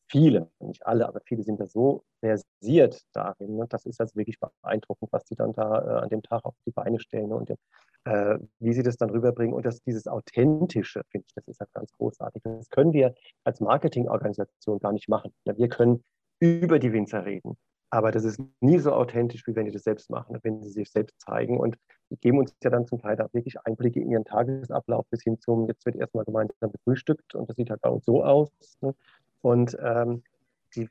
[0.08, 3.56] viele, nicht alle, aber viele sind ja so versiert darin.
[3.56, 3.66] Ne?
[3.68, 6.70] Das ist also wirklich beeindruckend, was die dann da äh, an dem Tag auf die
[6.72, 7.36] Beine stellen ne?
[7.36, 7.50] und
[8.04, 9.54] äh, wie sie das dann rüberbringen.
[9.54, 12.42] Und das, dieses Authentische, finde ich, das ist halt ganz großartig.
[12.44, 15.32] Das können wir als Marketingorganisation gar nicht machen.
[15.44, 16.02] Ja, wir können
[16.40, 17.56] über die Winzer reden,
[17.90, 20.90] Aber das ist nie so authentisch, wie wenn die das selbst machen, wenn sie sich
[20.90, 21.58] selbst zeigen.
[21.58, 21.76] Und
[22.10, 25.38] die geben uns ja dann zum Teil auch wirklich Einblicke in ihren Tagesablauf bis hin
[25.40, 28.50] zum, jetzt wird erstmal gemeinsam gefrühstückt und das sieht halt uns so aus.
[28.80, 28.94] Ne?
[29.44, 30.22] Und ähm,
[30.74, 30.88] die,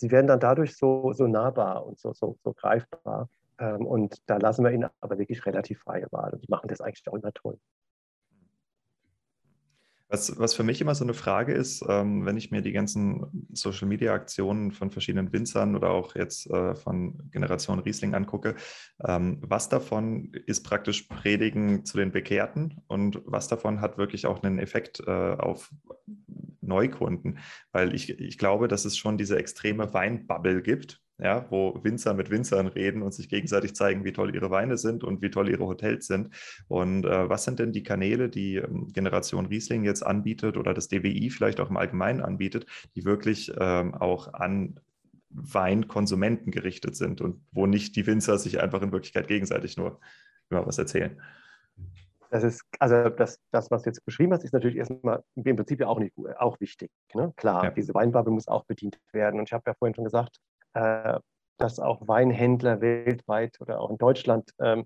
[0.00, 3.28] die werden dann dadurch so, so nahbar und so, so, so greifbar.
[3.58, 6.32] Ähm, und da lassen wir ihnen aber wirklich relativ freie Wahl.
[6.32, 7.58] Und die machen das eigentlich auch immer toll.
[10.08, 13.48] Was, was für mich immer so eine Frage ist, ähm, wenn ich mir die ganzen
[13.52, 18.54] Social-Media-Aktionen von verschiedenen Winzern oder auch jetzt äh, von Generation Riesling angucke,
[19.04, 24.42] ähm, was davon ist praktisch Predigen zu den Bekehrten und was davon hat wirklich auch
[24.44, 25.72] einen Effekt äh, auf
[26.60, 27.38] Neukunden?
[27.72, 32.30] Weil ich, ich glaube, dass es schon diese extreme Weinbubble gibt, ja, wo Winzer mit
[32.30, 35.66] Winzern reden und sich gegenseitig zeigen, wie toll ihre Weine sind und wie toll ihre
[35.66, 36.30] Hotels sind.
[36.68, 40.88] Und äh, was sind denn die Kanäle, die ähm, Generation Riesling jetzt anbietet oder das
[40.88, 44.78] DWI vielleicht auch im Allgemeinen anbietet, die wirklich ähm, auch an
[45.30, 50.00] Weinkonsumenten gerichtet sind und wo nicht die Winzer sich einfach in Wirklichkeit gegenseitig nur
[50.50, 51.20] immer was erzählen?
[52.30, 55.80] Das ist, also das, das, was du jetzt beschrieben hast, ist natürlich erstmal im Prinzip
[55.80, 56.90] ja auch nicht auch wichtig.
[57.14, 57.32] Ne?
[57.36, 57.70] Klar, ja.
[57.70, 59.38] diese Weinbubble muss auch bedient werden.
[59.38, 60.40] Und ich habe ja vorhin schon gesagt,
[60.76, 61.18] äh,
[61.58, 64.84] dass auch Weinhändler weltweit oder auch in Deutschland ähm,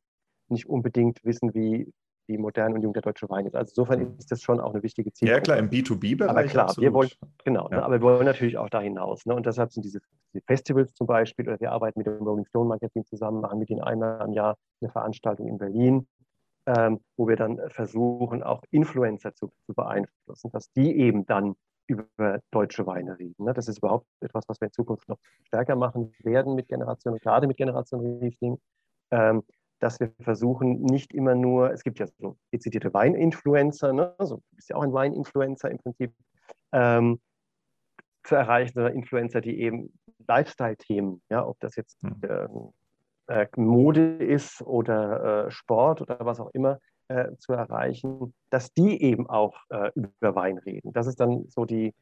[0.48, 1.92] nicht unbedingt wissen, wie,
[2.28, 3.56] wie modern und jung der deutsche Wein ist.
[3.56, 4.14] Also insofern mhm.
[4.18, 5.36] ist das schon auch eine wichtige Zielgruppe.
[5.36, 6.30] Ja klar, im B2B-Bereich.
[6.30, 6.84] Aber klar, absolut.
[6.84, 7.10] wir wollen,
[7.44, 7.78] genau, ja.
[7.78, 9.26] ne, aber wir wollen natürlich auch da hinaus.
[9.26, 10.00] Ne, und deshalb sind diese,
[10.32, 13.70] diese, Festivals zum Beispiel, oder wir arbeiten mit dem Rolling Stone Magazin zusammen, machen mit
[13.70, 16.06] ihnen einmal im Jahr eine Veranstaltung in Berlin,
[16.66, 21.56] ähm, wo wir dann versuchen, auch Influencer zu, zu beeinflussen, dass die eben dann
[21.90, 23.44] über deutsche Weine reden.
[23.44, 23.52] Ne?
[23.52, 27.46] Das ist überhaupt etwas, was wir in Zukunft noch stärker machen werden mit Generation, gerade
[27.46, 28.58] mit Generation Riesling,
[29.10, 29.42] ähm,
[29.80, 34.14] dass wir versuchen, nicht immer nur, es gibt ja so dezidierte Weininfluencer, ne?
[34.18, 36.12] also, du bist ja auch ein Weininfluencer im Prinzip,
[36.72, 37.20] ähm,
[38.22, 39.92] zu erreichen, sondern Influencer, die eben
[40.28, 42.46] Lifestyle-Themen, ja, ob das jetzt äh,
[43.28, 46.78] äh, Mode ist oder äh, Sport oder was auch immer,
[47.10, 50.92] äh, zu erreichen, dass die eben auch äh, über Wein reden.
[50.92, 51.92] Das ist dann so die,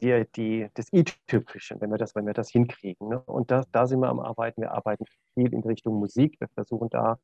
[0.00, 3.08] die, die, das i-Tüpfelchen, wenn wir das, wenn wir das hinkriegen.
[3.08, 3.20] Ne?
[3.20, 4.62] Und da, da sind wir am Arbeiten.
[4.62, 5.04] Wir arbeiten
[5.34, 6.36] viel in Richtung Musik.
[6.40, 7.18] Wir versuchen da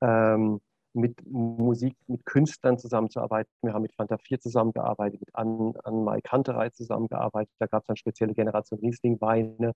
[0.00, 0.60] ähm,
[0.94, 3.50] mit Musik, mit Künstlern zusammenzuarbeiten.
[3.60, 7.52] Wir haben mit Fanta 4 zusammengearbeitet, mit Ann, Ann Mai Kanterei zusammengearbeitet.
[7.58, 9.72] Da gab es dann spezielle Generation Riesling-Weine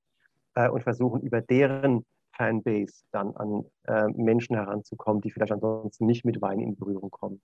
[0.54, 2.06] äh, und versuchen über deren
[2.36, 7.40] Fanbase dann an äh, Menschen heranzukommen, die vielleicht ansonsten nicht mit Wein in Berührung kommen.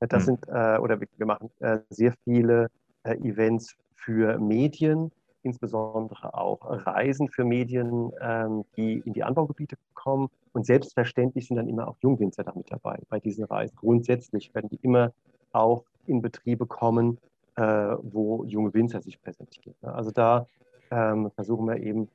[0.00, 0.26] Das mhm.
[0.26, 2.70] sind, äh, oder wir, wir machen äh, sehr viele
[3.02, 5.12] äh, Events für Medien,
[5.42, 10.28] insbesondere auch Reisen für Medien, ähm, die in die Anbaugebiete kommen.
[10.52, 13.76] Und selbstverständlich sind dann immer auch Jungwinzer damit dabei bei diesen Reisen.
[13.76, 15.12] Grundsätzlich werden die immer
[15.52, 17.18] auch in Betriebe kommen,
[17.56, 19.76] äh, wo junge Winzer sich präsentieren.
[19.82, 20.46] Also da
[20.90, 22.08] ähm, versuchen wir eben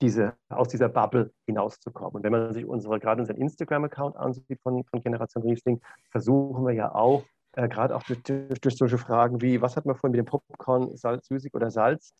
[0.00, 2.16] diese, aus dieser Bubble hinauszukommen.
[2.16, 5.80] Und wenn man sich unsere, gerade unseren Instagram-Account ansieht von, von Generation Riesling,
[6.10, 9.96] versuchen wir ja auch, äh, gerade auch durch, durch, solche Fragen wie, was hat man
[9.96, 12.12] vorhin mit dem Popcorn, Salz, süßig oder Salz,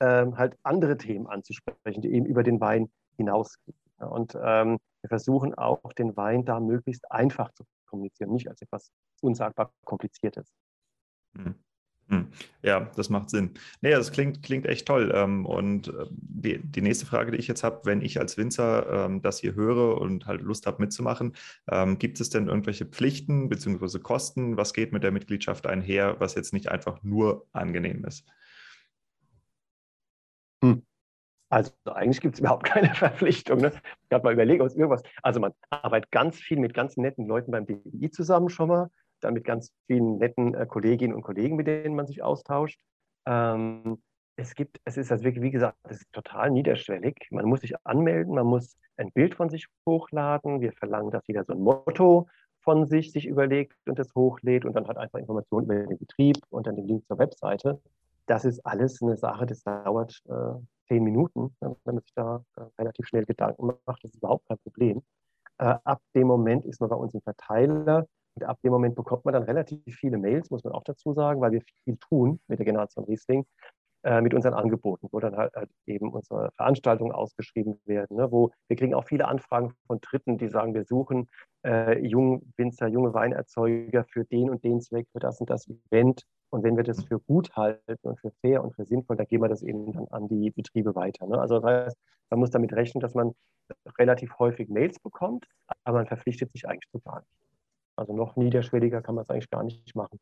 [0.00, 3.76] ähm, halt andere Themen anzusprechen, die eben über den Wein hinausgehen.
[3.98, 8.90] Und ähm, wir versuchen auch, den Wein da möglichst einfach zu kommunizieren, nicht als etwas
[9.20, 10.52] unsagbar Kompliziertes.
[11.36, 11.54] Hm.
[12.62, 13.52] Ja, das macht Sinn.
[13.80, 15.12] Nee, das klingt, klingt echt toll.
[15.14, 19.06] Ähm, und äh, die, die nächste Frage, die ich jetzt habe, wenn ich als Winzer
[19.06, 21.32] ähm, das hier höre und halt Lust habe mitzumachen,
[21.70, 23.98] ähm, gibt es denn irgendwelche Pflichten bzw.
[23.98, 24.56] Kosten?
[24.56, 28.26] Was geht mit der Mitgliedschaft einher, was jetzt nicht einfach nur angenehm ist?
[30.62, 30.82] Hm.
[31.48, 33.60] Also eigentlich gibt es überhaupt keine Verpflichtung.
[33.60, 33.72] Ne?
[34.08, 35.02] Ich habe mal überlegt, es irgendwas.
[35.22, 38.90] Also man arbeitet ganz viel mit ganz netten Leuten beim DI zusammen schon mal
[39.24, 42.80] dann mit ganz vielen netten äh, Kolleginnen und Kollegen, mit denen man sich austauscht.
[43.26, 44.02] Ähm,
[44.36, 47.28] es gibt, es ist also wirklich, wie gesagt, es ist total niederschwellig.
[47.30, 50.60] Man muss sich anmelden, man muss ein Bild von sich hochladen.
[50.60, 52.28] Wir verlangen, dass jeder so ein Motto
[52.60, 56.38] von sich sich überlegt und das hochlädt und dann hat einfach Informationen über den Betrieb
[56.50, 57.80] und dann den Link zur Webseite.
[58.26, 60.54] Das ist alles eine Sache, das dauert äh,
[60.86, 64.04] zehn Minuten, wenn man sich da äh, relativ schnell Gedanken macht.
[64.04, 65.02] Das ist überhaupt kein Problem.
[65.58, 69.24] Äh, ab dem Moment ist man bei uns im Verteiler und ab dem Moment bekommt
[69.24, 72.58] man dann relativ viele Mails, muss man auch dazu sagen, weil wir viel tun mit
[72.58, 73.44] der Generation Riesling,
[74.04, 78.16] äh, mit unseren Angeboten, wo dann halt, halt eben unsere Veranstaltungen ausgeschrieben werden.
[78.16, 81.28] Ne, wo wir kriegen auch viele Anfragen von Dritten, die sagen, wir suchen
[81.64, 86.24] äh, Jungwinzer, junge Weinerzeuger für den und den Zweck, für das und das Event.
[86.50, 89.44] Und wenn wir das für gut halten und für fair und für sinnvoll, dann geben
[89.44, 91.26] wir das eben dann an die Betriebe weiter.
[91.28, 91.40] Ne?
[91.40, 91.96] Also das heißt,
[92.30, 93.34] man muss damit rechnen, dass man
[93.98, 95.46] relativ häufig Mails bekommt,
[95.84, 97.30] aber man verpflichtet sich eigentlich zu gar nicht.
[97.96, 100.18] Also noch niederschwelliger kann man es eigentlich gar nicht machen.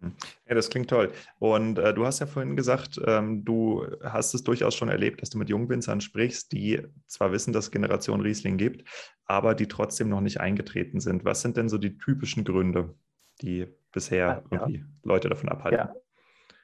[0.00, 0.14] Hm.
[0.48, 1.12] Ja, das klingt toll.
[1.38, 5.30] Und äh, du hast ja vorhin gesagt, ähm, du hast es durchaus schon erlebt, dass
[5.30, 8.88] du mit Jungwinzern sprichst, die zwar wissen, dass es Generation Riesling gibt,
[9.26, 11.24] aber die trotzdem noch nicht eingetreten sind.
[11.24, 12.94] Was sind denn so die typischen Gründe,
[13.42, 15.78] die bisher ja, irgendwie Leute davon abhalten?
[15.78, 15.94] Ja.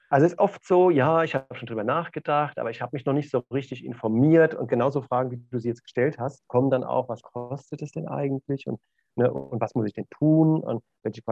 [0.08, 3.04] Also es ist oft so, ja, ich habe schon drüber nachgedacht, aber ich habe mich
[3.04, 6.70] noch nicht so richtig informiert und genauso Fragen, wie du sie jetzt gestellt hast, kommen
[6.70, 8.80] dann auch, was kostet es denn eigentlich und,
[9.16, 11.22] ne, und was muss ich denn tun und welche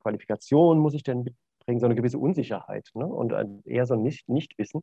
[0.00, 3.32] Qualifikation muss ich denn mitbringen, so eine gewisse Unsicherheit ne, und
[3.66, 4.82] eher so ein Nicht Nichtwissen.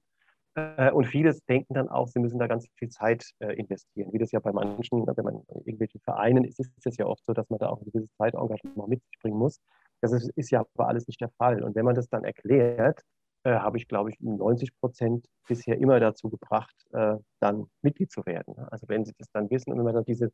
[0.55, 4.11] Äh, und viele denken dann auch, sie müssen da ganz viel Zeit äh, investieren.
[4.11, 7.23] Wie das ja bei manchen, wenn man in irgendwelchen Vereinen ist, ist es ja oft
[7.25, 9.59] so, dass man da auch ein gewisses Zeitengagement mit sich bringen muss.
[10.01, 11.63] Das ist, ist ja aber alles nicht der Fall.
[11.63, 13.01] Und wenn man das dann erklärt,
[13.43, 18.25] äh, habe ich, glaube ich, 90 Prozent bisher immer dazu gebracht, äh, dann Mitglied zu
[18.25, 18.55] werden.
[18.69, 20.31] Also wenn sie das dann wissen und wenn man dann diese,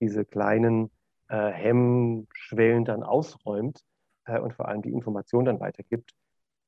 [0.00, 0.90] diese kleinen
[1.28, 3.82] äh, Hemmschwellen dann ausräumt
[4.26, 6.12] äh, und vor allem die Information dann weitergibt,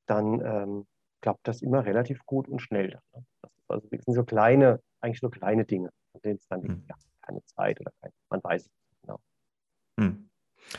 [0.06, 0.86] dann ähm,
[1.20, 2.90] klappt das immer relativ gut und schnell.
[2.90, 3.26] Dann, ne?
[3.42, 6.84] Das, also, das sind so kleine, eigentlich nur kleine Dinge, von denen es dann hm.
[6.88, 9.20] ja, keine Zeit oder kein, man weiß es genau.
[9.98, 10.27] Hm.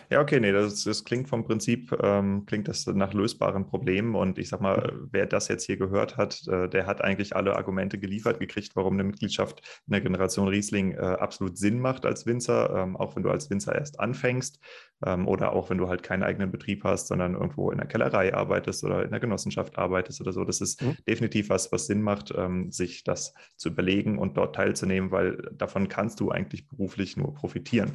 [0.09, 4.15] Ja, okay, nee, das, das klingt vom Prinzip, ähm, klingt das nach lösbaren Problemen.
[4.15, 7.55] Und ich sag mal, wer das jetzt hier gehört hat, äh, der hat eigentlich alle
[7.55, 12.25] Argumente geliefert gekriegt, warum eine Mitgliedschaft in der Generation Riesling äh, absolut Sinn macht als
[12.25, 14.59] Winzer, ähm, auch wenn du als Winzer erst anfängst
[15.05, 18.33] ähm, oder auch wenn du halt keinen eigenen Betrieb hast, sondern irgendwo in der Kellerei
[18.33, 20.43] arbeitest oder in der Genossenschaft arbeitest oder so.
[20.43, 20.97] Das ist mhm.
[21.07, 25.87] definitiv was, was Sinn macht, ähm, sich das zu überlegen und dort teilzunehmen, weil davon
[25.87, 27.91] kannst du eigentlich beruflich nur profitieren.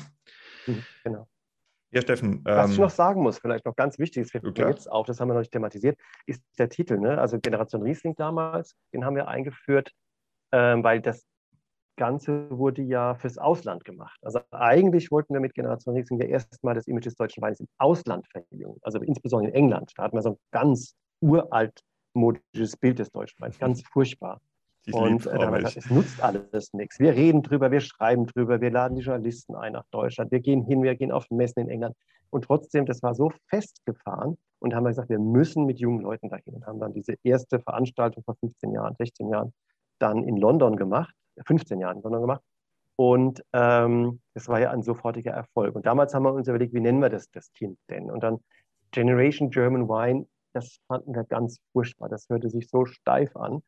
[0.66, 1.28] Mhm, genau.
[1.94, 2.40] Ja, Steffen.
[2.44, 5.28] Was ich ähm, noch sagen muss, vielleicht noch ganz wichtig, mir jetzt auf, das haben
[5.28, 6.98] wir noch nicht thematisiert, ist der Titel.
[6.98, 7.18] Ne?
[7.18, 9.92] Also Generation Riesling damals, den haben wir eingeführt,
[10.52, 11.24] ähm, weil das
[11.96, 14.18] Ganze wurde ja fürs Ausland gemacht.
[14.22, 17.68] Also eigentlich wollten wir mit Generation Riesling ja erstmal das Image des deutschen Weines im
[17.78, 18.76] Ausland verjüngen.
[18.82, 19.92] Also insbesondere in England.
[19.94, 23.56] Da hatten wir so ein ganz uraltmodisches Bild des deutschen Weins.
[23.56, 24.40] Ganz furchtbar.
[24.92, 26.98] Und äh, gesagt, es nutzt alles nichts.
[26.98, 30.64] Wir reden drüber, wir schreiben drüber, wir laden die Journalisten ein nach Deutschland, wir gehen
[30.64, 31.96] hin, wir gehen auf Messen in England.
[32.30, 36.28] Und trotzdem, das war so festgefahren und haben wir gesagt, wir müssen mit jungen Leuten
[36.28, 39.52] dahin und haben dann diese erste Veranstaltung vor 15 Jahren, 16 Jahren
[39.98, 41.14] dann in London gemacht,
[41.46, 42.42] 15 Jahren in London gemacht.
[42.96, 45.74] Und ähm, das war ja ein sofortiger Erfolg.
[45.74, 48.10] Und damals haben wir uns überlegt, wie nennen wir das, das Kind denn?
[48.10, 48.38] Und dann
[48.90, 52.08] Generation German Wine, das fanden wir ganz furchtbar.
[52.08, 53.62] Das hörte sich so steif an.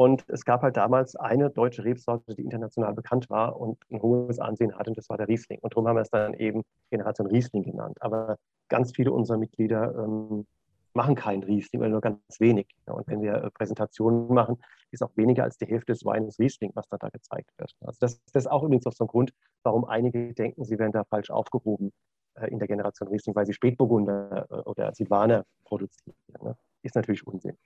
[0.00, 4.38] Und es gab halt damals eine deutsche Rebsorte, die international bekannt war und ein hohes
[4.38, 5.58] Ansehen hatte, und das war der Riesling.
[5.60, 7.98] Und darum haben wir es dann eben Generation Riesling genannt.
[8.00, 8.38] Aber
[8.70, 10.46] ganz viele unserer Mitglieder ähm,
[10.94, 12.66] machen keinen Riesling oder nur ganz wenig.
[12.86, 14.56] Ja, und wenn wir äh, Präsentationen machen,
[14.90, 17.74] ist auch weniger als die Hälfte des Weines Riesling, was da, da gezeigt wird.
[17.82, 19.34] Also das, das, ist auch übrigens auch so ein Grund,
[19.64, 21.92] warum einige denken, sie werden da falsch aufgehoben
[22.36, 26.16] äh, in der Generation Riesling, weil sie Spätburgunder äh, oder Silvaner produzieren.
[26.42, 26.56] Ne?
[26.80, 27.58] Ist natürlich Unsinn.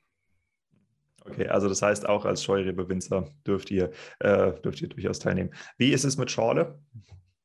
[1.25, 5.51] Okay, also das heißt, auch als Scheurebe-Winzer dürft ihr, äh, dürft ihr durchaus teilnehmen.
[5.79, 6.79] Wie ist es mit Schorle?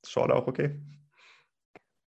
[0.03, 0.79] Ist Schorle auch okay?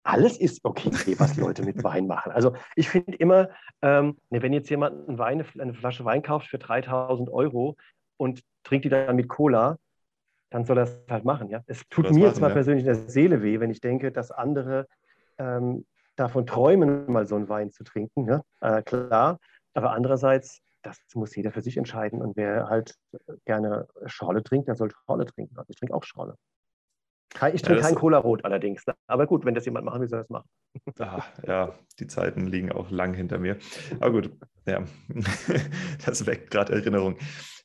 [0.02, 2.32] Alles ist okay, was Leute mit Wein machen.
[2.32, 3.50] Also ich finde immer,
[3.82, 7.76] ähm, ne, wenn jetzt jemand einen Wein, eine Flasche Wein kauft für 3000 Euro
[8.16, 9.76] und trinkt die dann mit Cola,
[10.50, 11.50] dann soll er es halt machen.
[11.50, 11.62] Ja?
[11.66, 12.54] Es tut mir jetzt mal ja.
[12.54, 14.86] persönlich in der Seele weh, wenn ich denke, dass andere
[15.36, 15.84] ähm,
[16.16, 18.26] davon träumen, mal so einen Wein zu trinken.
[18.26, 18.42] Ja?
[18.60, 19.38] Äh, klar,
[19.74, 22.20] aber andererseits das muss jeder für sich entscheiden.
[22.20, 22.94] Und wer halt
[23.44, 25.56] gerne Schorle trinkt, der soll Schorle trinken.
[25.58, 26.36] Also ich trinke auch Schorle.
[27.52, 28.84] Ich trinke ja, kein Cola Rot allerdings.
[29.06, 30.48] Aber gut, wenn das jemand machen will, soll er das machen.
[30.98, 33.58] Ah, ja, die Zeiten liegen auch lang hinter mir.
[34.00, 34.30] Aber gut,
[34.66, 34.84] ja,
[36.04, 37.16] das weckt gerade Erinnerung.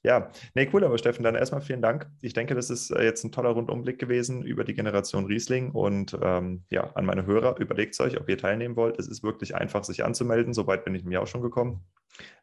[0.06, 2.10] Ja, nee, cool, aber Steffen, dann erstmal vielen Dank.
[2.22, 6.18] Ich denke, das ist äh, jetzt ein toller Rundumblick gewesen über die Generation Riesling und
[6.22, 9.00] ähm, ja, an meine Hörer, überlegt euch, ob ihr teilnehmen wollt.
[9.00, 10.54] Es ist wirklich einfach, sich anzumelden.
[10.54, 11.86] Soweit bin ich mir auch schon gekommen.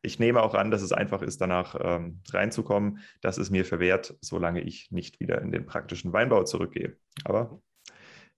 [0.00, 3.00] Ich nehme auch an, dass es einfach ist, danach ähm, reinzukommen.
[3.20, 6.96] Das ist mir verwehrt, solange ich nicht wieder in den praktischen Weinbau zurückgehe.
[7.24, 7.60] Aber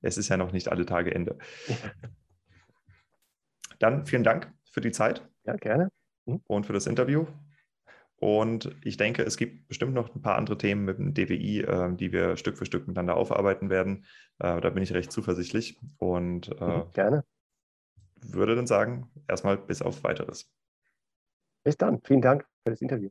[0.01, 1.39] es ist ja noch nicht alle Tage Ende.
[3.79, 5.25] Dann vielen Dank für die Zeit.
[5.45, 5.91] Ja, gerne.
[6.27, 6.41] Mhm.
[6.49, 7.27] Und für das Interview.
[8.23, 11.93] Und ich denke, es gibt bestimmt noch ein paar andere Themen mit dem DWI, äh,
[11.97, 14.05] die wir Stück für Stück miteinander aufarbeiten werden.
[14.39, 17.25] Äh, da bin ich recht zuversichtlich und äh, mhm, gerne.
[18.21, 20.49] würde dann sagen, erstmal bis auf weiteres.
[21.65, 22.01] Bis dann.
[22.05, 23.11] Vielen Dank für das Interview.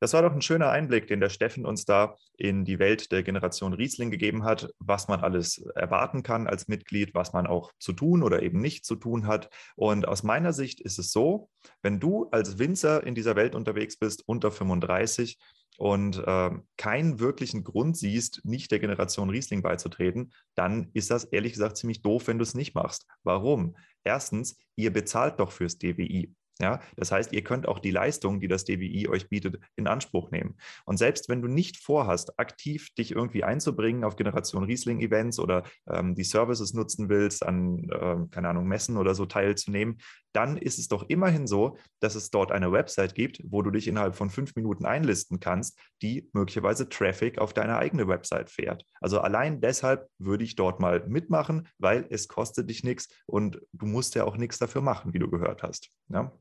[0.00, 3.22] Das war doch ein schöner Einblick, den der Steffen uns da in die Welt der
[3.22, 7.92] Generation Riesling gegeben hat, was man alles erwarten kann als Mitglied, was man auch zu
[7.92, 9.50] tun oder eben nicht zu tun hat.
[9.76, 11.50] Und aus meiner Sicht ist es so,
[11.82, 15.38] wenn du als Winzer in dieser Welt unterwegs bist, unter 35,
[15.78, 21.52] und äh, keinen wirklichen Grund siehst, nicht der Generation Riesling beizutreten, dann ist das ehrlich
[21.52, 23.06] gesagt ziemlich doof, wenn du es nicht machst.
[23.22, 23.76] Warum?
[24.02, 26.34] Erstens, ihr bezahlt doch fürs DWI.
[26.60, 30.32] Ja, das heißt, ihr könnt auch die Leistung, die das DWI euch bietet, in Anspruch
[30.32, 30.56] nehmen.
[30.86, 36.16] Und selbst wenn du nicht vorhast, aktiv dich irgendwie einzubringen auf Generation Riesling-Events oder ähm,
[36.16, 39.98] die Services nutzen willst, an, ähm, keine Ahnung, Messen oder so teilzunehmen,
[40.32, 43.86] dann ist es doch immerhin so, dass es dort eine Website gibt, wo du dich
[43.86, 48.84] innerhalb von fünf Minuten einlisten kannst, die möglicherweise Traffic auf deine eigene Website fährt.
[49.00, 53.86] Also allein deshalb würde ich dort mal mitmachen, weil es kostet dich nichts und du
[53.86, 55.90] musst ja auch nichts dafür machen, wie du gehört hast.
[56.08, 56.32] Ja?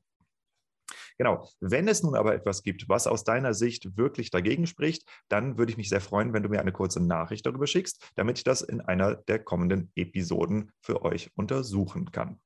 [1.18, 1.50] Genau.
[1.60, 5.72] Wenn es nun aber etwas gibt, was aus deiner Sicht wirklich dagegen spricht, dann würde
[5.72, 8.62] ich mich sehr freuen, wenn du mir eine kurze Nachricht darüber schickst, damit ich das
[8.62, 12.40] in einer der kommenden Episoden für euch untersuchen kann.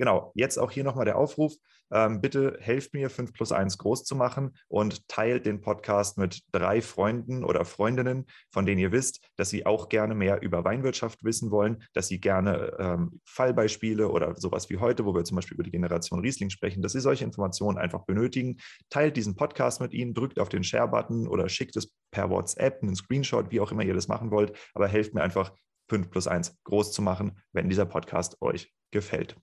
[0.00, 1.52] Genau, jetzt auch hier nochmal der Aufruf.
[1.92, 6.40] Ähm, bitte helft mir, 5 plus 1 groß zu machen und teilt den Podcast mit
[6.52, 11.22] drei Freunden oder Freundinnen, von denen ihr wisst, dass sie auch gerne mehr über Weinwirtschaft
[11.22, 15.56] wissen wollen, dass sie gerne ähm, Fallbeispiele oder sowas wie heute, wo wir zum Beispiel
[15.56, 18.56] über die Generation Riesling sprechen, dass sie solche Informationen einfach benötigen.
[18.88, 22.96] Teilt diesen Podcast mit ihnen, drückt auf den Share-Button oder schickt es per WhatsApp, einen
[22.96, 25.52] Screenshot, wie auch immer ihr das machen wollt, aber helft mir einfach,
[25.90, 29.36] 5 plus 1 groß zu machen, wenn dieser Podcast euch gefällt.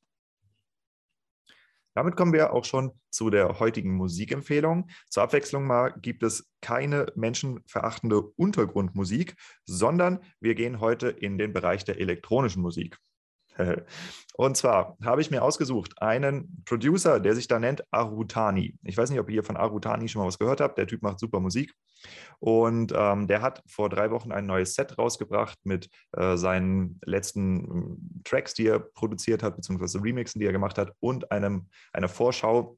[1.98, 4.88] Damit kommen wir auch schon zu der heutigen Musikempfehlung.
[5.10, 9.36] Zur Abwechslung mal gibt es keine menschenverachtende Untergrundmusik,
[9.66, 13.00] sondern wir gehen heute in den Bereich der elektronischen Musik.
[14.38, 18.78] Und zwar habe ich mir ausgesucht einen Producer, der sich da nennt Arutani.
[18.84, 20.78] Ich weiß nicht, ob ihr von Arutani schon mal was gehört habt.
[20.78, 21.74] Der Typ macht super Musik.
[22.40, 27.58] Und ähm, der hat vor drei Wochen ein neues Set rausgebracht mit äh, seinen letzten
[27.58, 32.08] ähm, Tracks, die er produziert hat, beziehungsweise Remixen, die er gemacht hat, und einem, einer
[32.08, 32.77] Vorschau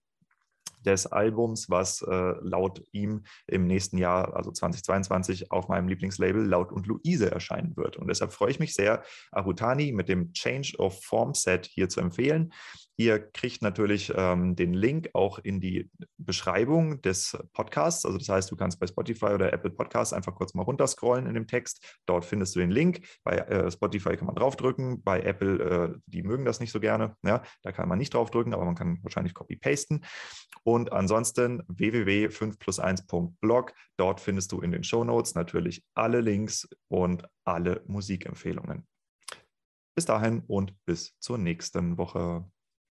[0.85, 6.71] des Albums, was äh, laut ihm im nächsten Jahr, also 2022, auf meinem Lieblingslabel Laut
[6.71, 7.97] und Luise erscheinen wird.
[7.97, 12.01] Und deshalb freue ich mich sehr, Arutani mit dem Change of Form Set hier zu
[12.01, 12.53] empfehlen.
[12.99, 18.05] Ihr kriegt natürlich ähm, den Link auch in die Beschreibung des Podcasts.
[18.05, 21.33] Also das heißt, du kannst bei Spotify oder Apple Podcasts einfach kurz mal runterscrollen in
[21.33, 22.01] dem Text.
[22.05, 23.07] Dort findest du den Link.
[23.23, 25.01] Bei äh, Spotify kann man draufdrücken.
[25.01, 27.15] Bei Apple, äh, die mögen das nicht so gerne.
[27.23, 30.03] Ja, da kann man nicht draufdrücken, aber man kann wahrscheinlich copy-pasten.
[30.63, 33.73] Und ansonsten www.5 plus 1.blog.
[33.95, 38.85] Dort findest du in den Show Notes natürlich alle Links und alle Musikempfehlungen.
[39.95, 42.43] Bis dahin und bis zur nächsten Woche.